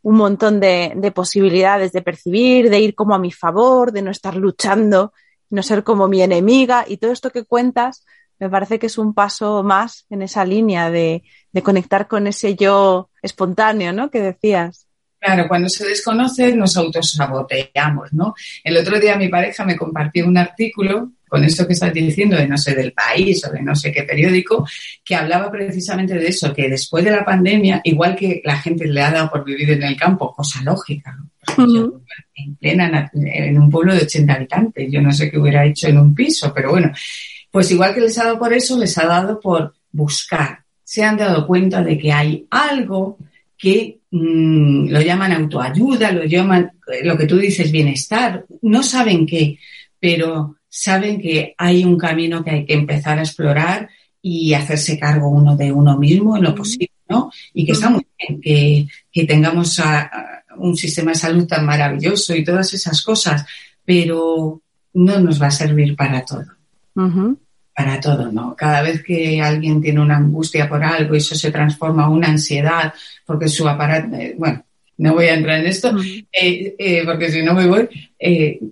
[0.03, 4.11] un montón de, de posibilidades de percibir, de ir como a mi favor, de no
[4.11, 5.13] estar luchando,
[5.49, 8.05] no ser como mi enemiga y todo esto que cuentas
[8.39, 11.23] me parece que es un paso más en esa línea de,
[11.63, 14.11] conectar con ese yo espontáneo, ¿no?
[14.11, 14.87] Que decías.
[15.19, 18.35] Claro, cuando se desconoce nos autosaboteamos, ¿no?
[18.63, 22.47] El otro día mi pareja me compartió un artículo con esto que estás diciendo de
[22.47, 24.69] no sé del país o de no sé qué periódico,
[25.05, 29.03] que hablaba precisamente de eso, que después de la pandemia, igual que la gente le
[29.03, 31.31] ha dado por vivir en el campo, cosa lógica, ¿no?
[32.37, 35.99] en plena, en un pueblo de 80 habitantes, yo no sé qué hubiera hecho en
[35.99, 36.93] un piso, pero bueno,
[37.55, 40.65] pues igual que les ha dado por eso, les ha dado por buscar.
[40.83, 43.17] Se han dado cuenta de que hay algo
[43.57, 48.45] que mm, lo llaman autoayuda, lo llaman, eh, lo que tú dices, bienestar.
[48.63, 49.61] No saben qué,
[50.01, 53.89] pero saben que hay un camino que hay que empezar a explorar
[54.21, 57.31] y hacerse cargo uno de uno mismo en lo posible, ¿no?
[57.53, 59.81] Y que está muy bien que, que tengamos
[60.57, 63.47] un sistema de salud tan maravilloso y todas esas cosas,
[63.85, 64.61] pero
[64.95, 66.47] no nos va a servir para todo
[67.75, 68.55] para todo, ¿no?
[68.55, 72.29] Cada vez que alguien tiene una angustia por algo y eso se transforma en una
[72.29, 72.95] ansiedad
[73.27, 74.65] porque su aparato, eh, bueno,
[74.97, 75.93] no voy a entrar en esto,
[76.33, 77.89] eh, eh, porque si no me voy,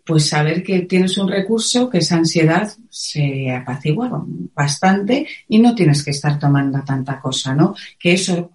[0.05, 4.25] pues saber que tienes un recurso, que esa ansiedad se apacigua
[4.55, 7.75] bastante y no tienes que estar tomando tanta cosa, ¿no?
[7.99, 8.53] Que eso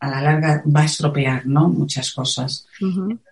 [0.00, 1.68] a la larga va a estropear, ¿no?
[1.68, 2.66] Muchas cosas.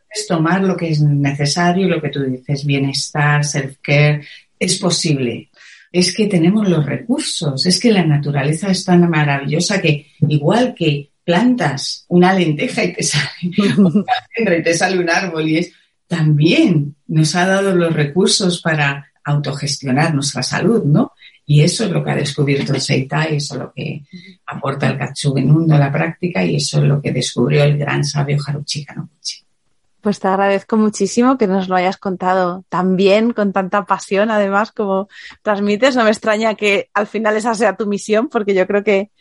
[0.09, 4.25] Es tomar lo que es necesario, lo que tú dices, bienestar, self-care,
[4.61, 5.51] es posible
[5.93, 11.11] es que tenemos los recursos, es que la naturaleza es tan maravillosa que igual que
[11.25, 15.73] plantas una lenteja y te sale y te sale un árbol y es
[16.07, 21.13] también nos ha dado los recursos para autogestionar nuestra salud, ¿no?
[21.47, 24.03] Y eso es lo que ha descubierto el Seitai, eso es lo que
[24.47, 28.39] aporta el Katsugenundo a la práctica y eso es lo que descubrió el gran sabio
[28.45, 29.43] Haruchi Kanoguchi.
[30.03, 34.73] Pues te agradezco muchísimo que nos lo hayas contado tan bien, con tanta pasión, además,
[34.73, 35.09] como
[35.43, 35.95] transmites.
[35.95, 39.13] No me extraña que al final esa sea tu misión, porque yo creo que,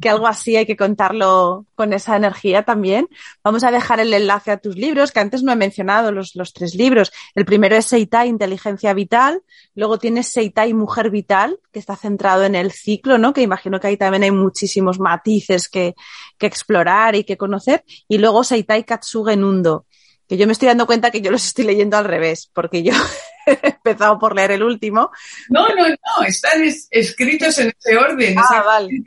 [0.00, 3.08] que algo así hay que contarlo con esa energía también.
[3.42, 6.52] Vamos a dejar el enlace a tus libros, que antes no he mencionado los, los
[6.52, 7.10] tres libros.
[7.34, 9.42] El primero es Seitai, Inteligencia Vital.
[9.74, 13.32] Luego tienes Seitai, Mujer Vital, que está centrado en el ciclo, ¿no?
[13.32, 15.96] Que imagino que ahí también hay muchísimos matices que,
[16.38, 17.82] que explorar y que conocer.
[18.06, 19.87] Y luego Seitai Katsuge Nundo
[20.28, 22.92] que yo me estoy dando cuenta que yo los estoy leyendo al revés, porque yo
[23.46, 25.10] he empezado por leer el último.
[25.48, 28.36] No, no, no, están escritos en ese orden.
[28.38, 29.02] Ah, vale.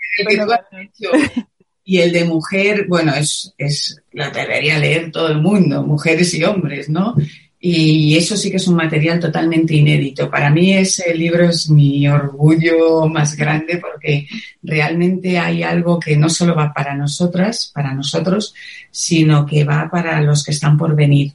[1.84, 6.44] Y el de mujer, bueno, es, es, lo debería leer todo el mundo, mujeres y
[6.44, 7.16] hombres, ¿no?
[7.64, 10.32] Y eso sí que es un material totalmente inédito.
[10.32, 14.28] Para mí ese libro es mi orgullo más grande porque
[14.64, 18.56] realmente hay algo que no solo va para nosotras, para nosotros,
[18.90, 21.34] sino que va para los que están por venir.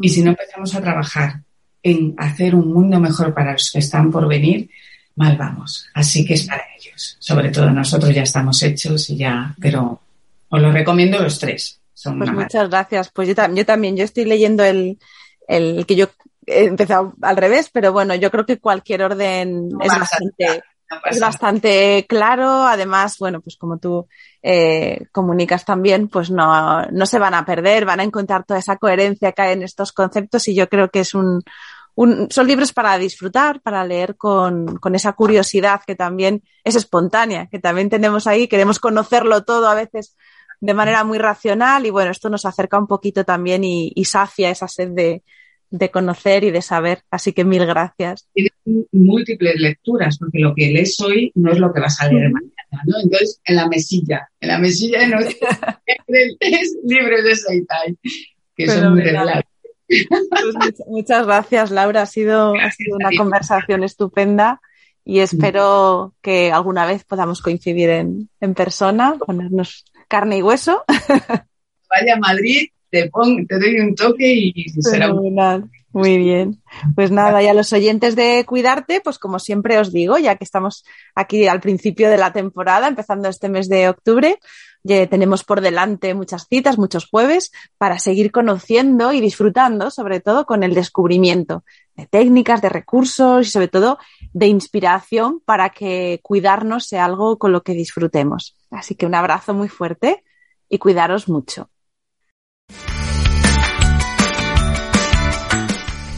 [0.00, 1.40] Y si no empezamos a trabajar
[1.82, 4.70] en hacer un mundo mejor para los que están por venir,
[5.16, 5.88] mal vamos.
[5.92, 7.16] Así que es para ellos.
[7.18, 10.00] Sobre todo nosotros ya estamos hechos y ya, pero
[10.48, 11.80] os lo recomiendo los tres.
[11.92, 13.10] Son pues muchas gracias.
[13.12, 14.98] Pues yo, yo también, yo estoy leyendo el,
[15.48, 16.06] el que yo
[16.46, 20.62] he empezado al revés, pero bueno, yo creo que cualquier orden es bastante,
[21.06, 22.66] es bastante claro.
[22.66, 24.06] Además, bueno, pues como tú
[24.42, 28.76] eh, comunicas también, pues no, no se van a perder, van a encontrar toda esa
[28.76, 31.42] coherencia que hay en estos conceptos y yo creo que es un,
[31.96, 37.60] son libros para disfrutar, para leer con, con, esa curiosidad que también es espontánea, que
[37.60, 40.16] también tenemos ahí, queremos conocerlo todo a veces
[40.64, 44.48] de manera muy racional y bueno, esto nos acerca un poquito también y, y sacia
[44.48, 45.22] esa sed de,
[45.68, 47.02] de, conocer y de saber.
[47.10, 48.26] Así que mil gracias.
[48.32, 48.52] Tienes
[48.90, 52.82] múltiples lecturas, porque lo que lees hoy no es lo que vas a leer mañana,
[52.86, 52.96] ¿no?
[53.02, 55.36] Entonces, en la mesilla, en la mesilla no es
[56.84, 57.98] libros de Seitai,
[58.56, 59.44] que son muy regulares.
[59.86, 62.02] Pues muchas, gracias, Laura.
[62.02, 64.62] Ha sido, ha sido una conversación estupenda
[65.04, 69.84] y espero que alguna vez podamos coincidir en, en persona, ponernos
[70.14, 70.84] carne y hueso.
[71.90, 73.10] Vaya Madrid, te,
[73.48, 75.68] te doy un toque y será un...
[75.92, 76.62] Muy bien.
[76.94, 80.44] Pues nada, y a los oyentes de Cuidarte, pues como siempre os digo, ya que
[80.44, 80.84] estamos
[81.16, 84.38] aquí al principio de la temporada, empezando este mes de octubre,
[84.84, 90.62] tenemos por delante muchas citas, muchos jueves, para seguir conociendo y disfrutando, sobre todo con
[90.62, 91.64] el descubrimiento
[91.96, 93.98] de técnicas, de recursos y sobre todo
[94.32, 98.56] de inspiración para que cuidarnos sea algo con lo que disfrutemos.
[98.70, 100.22] Así que un abrazo muy fuerte
[100.68, 101.70] y cuidaros mucho.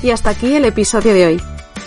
[0.02, 1.42] Y hasta aquí el episodio de hoy.